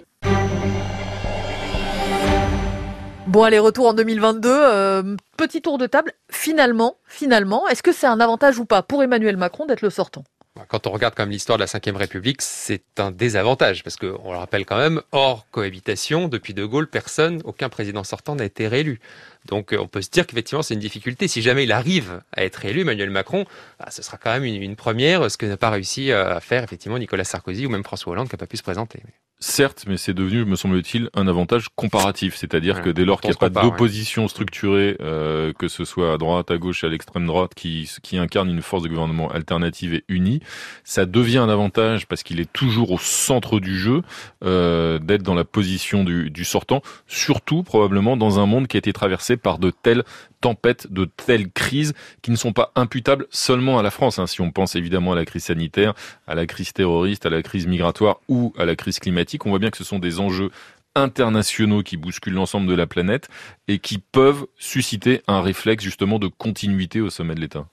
Bon, 3.33 3.41
allez, 3.41 3.57
retour 3.57 3.87
en 3.87 3.95
2022. 3.95 4.47
Euh, 4.47 5.15
petit 5.37 5.63
tour 5.63 5.79
de 5.79 5.87
table. 5.87 6.13
Finalement, 6.29 6.97
finalement, 7.07 7.67
est-ce 7.67 7.81
que 7.81 7.91
c'est 7.91 8.05
un 8.05 8.19
avantage 8.19 8.59
ou 8.59 8.65
pas 8.65 8.83
pour 8.83 9.01
Emmanuel 9.01 9.37
Macron 9.37 9.65
d'être 9.65 9.81
le 9.81 9.89
sortant? 9.89 10.23
Quand 10.67 10.85
on 10.85 10.91
regarde 10.91 11.15
quand 11.17 11.23
même 11.23 11.31
l'histoire 11.31 11.57
de 11.57 11.63
la 11.63 11.79
Ve 11.79 11.95
République, 11.97 12.43
c'est 12.43 12.83
un 12.99 13.09
désavantage 13.09 13.83
parce 13.83 13.95
qu'on 13.95 14.31
le 14.31 14.37
rappelle 14.37 14.67
quand 14.67 14.77
même, 14.77 15.01
hors 15.11 15.47
cohabitation, 15.49 16.27
depuis 16.27 16.53
De 16.53 16.63
Gaulle, 16.63 16.85
personne, 16.85 17.41
aucun 17.43 17.69
président 17.69 18.03
sortant 18.03 18.35
n'a 18.35 18.45
été 18.45 18.67
réélu. 18.67 18.99
Donc 19.47 19.75
on 19.75 19.87
peut 19.87 20.03
se 20.03 20.11
dire 20.11 20.27
qu'effectivement 20.27 20.61
c'est 20.61 20.75
une 20.75 20.79
difficulté. 20.79 21.27
Si 21.27 21.41
jamais 21.41 21.63
il 21.63 21.71
arrive 21.71 22.21
à 22.33 22.43
être 22.43 22.63
élu, 22.65 22.81
Emmanuel 22.81 23.09
Macron, 23.09 23.45
bah, 23.79 23.87
ce 23.89 24.03
sera 24.03 24.17
quand 24.17 24.31
même 24.31 24.43
une, 24.43 24.75
première, 24.75 25.31
ce 25.31 25.37
que 25.37 25.47
n'a 25.47 25.57
pas 25.57 25.71
réussi 25.71 26.11
à 26.11 26.39
faire 26.39 26.63
effectivement 26.63 26.99
Nicolas 26.99 27.23
Sarkozy 27.23 27.65
ou 27.65 27.69
même 27.69 27.83
François 27.83 28.11
Hollande 28.11 28.29
qui 28.29 28.35
n'a 28.35 28.37
pas 28.37 28.45
pu 28.45 28.57
se 28.57 28.63
présenter. 28.63 29.01
Certes, 29.45 29.84
mais 29.89 29.97
c'est 29.97 30.13
devenu, 30.13 30.45
me 30.45 30.56
semble-t-il, 30.56 31.10
un 31.13 31.27
avantage 31.27 31.67
comparatif. 31.75 32.38
C'est-à-dire 32.38 32.82
que 32.82 32.89
dès 32.89 33.03
lors 33.03 33.19
qu'il 33.19 33.29
n'y 33.29 33.36
a 33.36 33.49
pas 33.49 33.49
d'opposition 33.49 34.29
structurée, 34.29 34.95
euh, 35.01 35.51
que 35.51 35.67
ce 35.67 35.84
soit 35.84 36.13
à 36.13 36.17
droite, 36.17 36.49
à 36.49 36.58
gauche, 36.58 36.86
à 36.86 36.88
l'extrême 36.88 37.27
droite, 37.27 37.51
qui, 37.53 37.91
qui 38.01 38.17
incarne 38.17 38.49
une 38.49 38.62
force 38.62 38.84
de 38.84 38.88
gouvernement 38.88 39.29
alternative 39.29 39.95
et 39.95 40.06
unie, 40.08 40.39
ça 40.86 41.06
devient 41.06 41.39
un 41.39 41.49
avantage 41.49 42.08
parce 42.08 42.23
qu'il 42.23 42.39
est 42.39 42.53
toujours 42.53 42.91
au 42.91 42.97
centre 42.97 43.60
du 43.60 43.77
jeu 43.77 44.01
euh, 44.45 44.97
d'être 44.97 45.23
dans 45.23 45.36
la 45.36 45.43
position 45.43 46.06
du, 46.06 46.29
du 46.29 46.45
sortant, 46.45 46.82
surtout 47.08 47.63
probablement 47.63 48.15
dans 48.15 48.39
un 48.39 48.45
monde 48.45 48.67
qui 48.67 48.77
a 48.77 48.79
été 48.79 48.93
traversé 48.93 49.36
par 49.36 49.60
de 49.60 49.71
telles 49.71 50.06
tempêtes, 50.43 50.91
de 50.91 51.06
telles 51.06 51.49
crises 51.49 51.93
qui 52.21 52.29
ne 52.29 52.36
sont 52.36 52.51
pas 52.51 52.71
imputables 52.75 53.27
seulement 53.32 53.79
à 53.79 53.82
la 53.82 53.91
France. 53.91 54.19
Hein, 54.19 54.27
si 54.27 54.41
on 54.41 54.51
pense 54.51 54.75
évidemment 54.75 55.13
à 55.13 55.15
la 55.15 55.23
crise 55.23 55.45
sanitaire, 55.45 55.93
à 56.27 56.36
la 56.36 56.45
crise 56.45 56.73
terroriste, 56.73 57.25
à 57.25 57.29
la 57.29 57.41
crise 57.41 57.65
migratoire 57.65 58.19
ou 58.27 58.53
à 58.58 58.65
la 58.65 58.75
crise 58.75 58.99
climatique, 58.99 59.45
on 59.45 59.49
voit 59.49 59.60
bien 59.60 59.71
que 59.71 59.77
ce 59.77 59.86
sont 59.86 59.99
des 59.99 60.19
enjeux 60.19 60.51
internationaux 60.95 61.82
qui 61.82 61.95
bousculent 61.95 62.34
l'ensemble 62.34 62.67
de 62.67 62.75
la 62.75 62.88
planète 62.88 63.29
et 63.69 63.79
qui 63.79 63.97
peuvent 63.97 64.45
susciter 64.58 65.21
un 65.27 65.41
réflexe 65.41 65.84
justement 65.84 66.19
de 66.19 66.27
continuité 66.27 66.99
au 66.99 67.10
sommet 67.10 67.36
de 67.36 67.39
l'État 67.39 67.65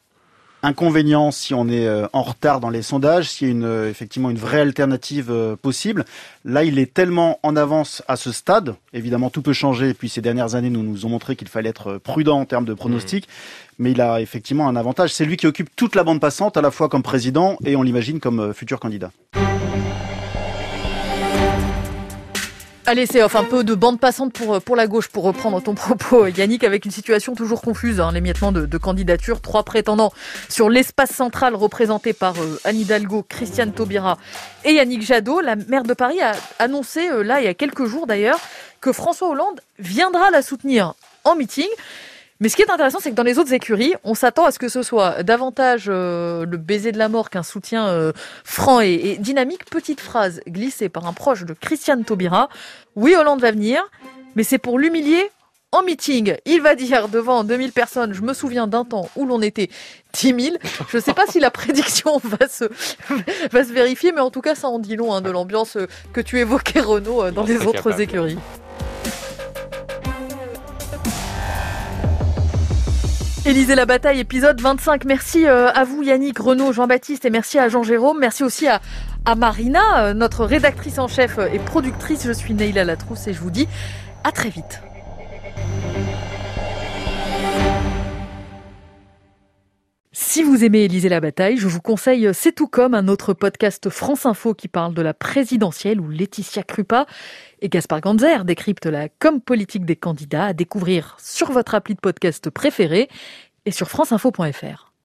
inconvénient 0.62 1.30
si 1.30 1.54
on 1.54 1.68
est 1.68 1.88
en 2.12 2.22
retard 2.22 2.60
dans 2.60 2.70
les 2.70 2.82
sondages, 2.82 3.30
s'il 3.30 3.48
y 3.48 3.50
a 3.50 3.54
une, 3.54 3.88
effectivement 3.88 4.30
une 4.30 4.38
vraie 4.38 4.60
alternative 4.60 5.56
possible. 5.62 6.04
Là, 6.44 6.64
il 6.64 6.78
est 6.78 6.92
tellement 6.92 7.38
en 7.42 7.56
avance 7.56 8.02
à 8.08 8.16
ce 8.16 8.32
stade. 8.32 8.74
Évidemment, 8.92 9.30
tout 9.30 9.42
peut 9.42 9.52
changer. 9.52 9.90
Et 9.90 9.94
puis 9.94 10.08
ces 10.08 10.20
dernières 10.20 10.54
années 10.54 10.70
nous 10.70 10.82
nous 10.82 11.06
ont 11.06 11.10
montré 11.10 11.36
qu'il 11.36 11.48
fallait 11.48 11.70
être 11.70 11.98
prudent 11.98 12.40
en 12.40 12.44
termes 12.44 12.64
de 12.64 12.74
pronostics. 12.74 13.26
Mmh. 13.26 13.72
Mais 13.78 13.92
il 13.92 14.00
a 14.00 14.20
effectivement 14.20 14.68
un 14.68 14.76
avantage. 14.76 15.14
C'est 15.14 15.24
lui 15.24 15.36
qui 15.36 15.46
occupe 15.46 15.74
toute 15.74 15.94
la 15.94 16.04
bande 16.04 16.20
passante, 16.20 16.56
à 16.56 16.62
la 16.62 16.70
fois 16.70 16.88
comme 16.88 17.02
président 17.02 17.56
et 17.64 17.76
on 17.76 17.82
l'imagine 17.82 18.20
comme 18.20 18.52
futur 18.52 18.78
candidat. 18.78 19.10
Allez, 22.86 23.06
c'est 23.06 23.22
off 23.22 23.36
un 23.36 23.44
peu 23.44 23.62
de 23.62 23.74
bande 23.74 24.00
passante 24.00 24.32
pour, 24.32 24.74
la 24.74 24.86
gauche, 24.86 25.08
pour 25.08 25.24
reprendre 25.24 25.62
ton 25.62 25.74
propos, 25.76 26.26
Yannick, 26.26 26.64
avec 26.64 26.86
une 26.86 26.90
situation 26.90 27.34
toujours 27.34 27.60
confuse, 27.60 28.00
hein, 28.00 28.10
l'émiettement 28.12 28.52
de, 28.52 28.64
de 28.64 28.78
candidatures. 28.78 29.40
Trois 29.40 29.62
prétendants 29.64 30.12
sur 30.48 30.70
l'espace 30.70 31.10
central 31.10 31.54
représenté 31.54 32.12
par 32.12 32.40
euh, 32.40 32.58
Anne 32.64 32.80
Hidalgo, 32.80 33.24
Christiane 33.28 33.72
Taubira 33.72 34.18
et 34.64 34.72
Yannick 34.72 35.02
Jadot. 35.02 35.40
La 35.40 35.56
maire 35.56 35.84
de 35.84 35.92
Paris 35.94 36.20
a 36.22 36.32
annoncé, 36.58 37.10
euh, 37.10 37.22
là, 37.22 37.40
il 37.40 37.44
y 37.44 37.48
a 37.48 37.54
quelques 37.54 37.84
jours 37.84 38.06
d'ailleurs, 38.06 38.40
que 38.80 38.92
François 38.92 39.28
Hollande 39.28 39.60
viendra 39.78 40.30
la 40.30 40.42
soutenir 40.42 40.94
en 41.24 41.36
meeting. 41.36 41.68
Mais 42.40 42.48
ce 42.48 42.56
qui 42.56 42.62
est 42.62 42.70
intéressant, 42.70 42.98
c'est 43.00 43.10
que 43.10 43.16
dans 43.16 43.22
les 43.22 43.38
autres 43.38 43.52
écuries, 43.52 43.92
on 44.02 44.14
s'attend 44.14 44.46
à 44.46 44.50
ce 44.50 44.58
que 44.58 44.68
ce 44.68 44.82
soit 44.82 45.22
davantage 45.22 45.84
euh, 45.88 46.46
le 46.46 46.56
baiser 46.56 46.90
de 46.90 46.98
la 46.98 47.10
mort 47.10 47.28
qu'un 47.28 47.42
soutien 47.42 47.88
euh, 47.88 48.12
franc 48.44 48.80
et, 48.80 48.94
et, 48.94 49.18
dynamique. 49.18 49.66
Petite 49.66 50.00
phrase 50.00 50.40
glissée 50.48 50.88
par 50.88 51.06
un 51.06 51.12
proche 51.12 51.44
de 51.44 51.52
Christiane 51.52 52.02
Taubira. 52.02 52.48
Oui, 52.96 53.14
Hollande 53.14 53.42
va 53.42 53.50
venir, 53.50 53.82
mais 54.36 54.42
c'est 54.42 54.58
pour 54.58 54.78
l'humilier 54.78 55.30
en 55.72 55.82
meeting. 55.82 56.34
Il 56.46 56.62
va 56.62 56.74
dire 56.74 57.08
devant 57.08 57.44
2000 57.44 57.72
personnes, 57.72 58.12
je 58.14 58.22
me 58.22 58.32
souviens 58.32 58.66
d'un 58.66 58.84
temps 58.84 59.08
où 59.16 59.26
l'on 59.26 59.42
était 59.42 59.68
10 60.14 60.34
000. 60.40 60.56
Je 60.88 60.96
ne 60.96 61.02
sais 61.02 61.14
pas 61.14 61.26
si 61.26 61.40
la 61.40 61.50
prédiction 61.50 62.18
va 62.24 62.48
se, 62.48 62.64
va 63.52 63.64
se 63.64 63.72
vérifier, 63.72 64.12
mais 64.12 64.20
en 64.20 64.30
tout 64.30 64.40
cas, 64.40 64.54
ça 64.54 64.68
en 64.68 64.78
dit 64.78 64.96
long 64.96 65.12
hein, 65.12 65.20
de 65.20 65.30
l'ambiance 65.30 65.76
que 66.12 66.20
tu 66.20 66.38
évoquais, 66.38 66.80
Renaud, 66.80 67.30
dans 67.30 67.44
les 67.44 67.58
autres 67.66 67.82
capable. 67.82 68.00
écuries. 68.00 68.38
Élysée 73.46 73.74
la 73.74 73.86
bataille, 73.86 74.20
épisode 74.20 74.60
25. 74.60 75.06
Merci 75.06 75.46
à 75.46 75.82
vous 75.84 76.02
Yannick, 76.02 76.38
Renaud, 76.38 76.72
Jean-Baptiste 76.72 77.24
et 77.24 77.30
merci 77.30 77.58
à 77.58 77.68
Jean-Jérôme. 77.68 78.18
Merci 78.20 78.44
aussi 78.44 78.68
à, 78.68 78.80
à 79.24 79.34
Marina, 79.34 80.12
notre 80.12 80.44
rédactrice 80.44 80.98
en 80.98 81.08
chef 81.08 81.38
et 81.52 81.58
productrice. 81.58 82.26
Je 82.26 82.32
suis 82.32 82.52
Neila 82.52 82.84
Latrousse 82.84 83.26
et 83.28 83.32
je 83.32 83.40
vous 83.40 83.50
dis 83.50 83.66
à 84.24 84.32
très 84.32 84.50
vite. 84.50 84.82
Si 90.12 90.42
vous 90.42 90.64
aimez 90.64 90.80
Élisée 90.80 91.08
la 91.08 91.20
bataille, 91.20 91.56
je 91.56 91.68
vous 91.68 91.80
conseille 91.80 92.28
C'est 92.34 92.50
tout 92.50 92.66
comme 92.66 92.94
un 92.94 93.06
autre 93.06 93.32
podcast 93.32 93.88
France 93.90 94.26
Info 94.26 94.54
qui 94.54 94.66
parle 94.66 94.92
de 94.92 95.02
la 95.02 95.14
présidentielle 95.14 96.00
où 96.00 96.08
Laetitia 96.08 96.64
Krupa 96.64 97.06
et 97.60 97.68
Gaspard 97.68 98.00
Ganzer 98.00 98.44
décryptent 98.44 98.86
la 98.86 99.08
com 99.08 99.40
politique 99.40 99.84
des 99.84 99.94
candidats 99.94 100.46
à 100.46 100.52
découvrir 100.52 101.16
sur 101.20 101.52
votre 101.52 101.76
appli 101.76 101.94
de 101.94 102.00
podcast 102.00 102.50
préféré 102.50 103.08
et 103.66 103.70
sur 103.70 103.88
franceinfo.fr. 103.88 104.89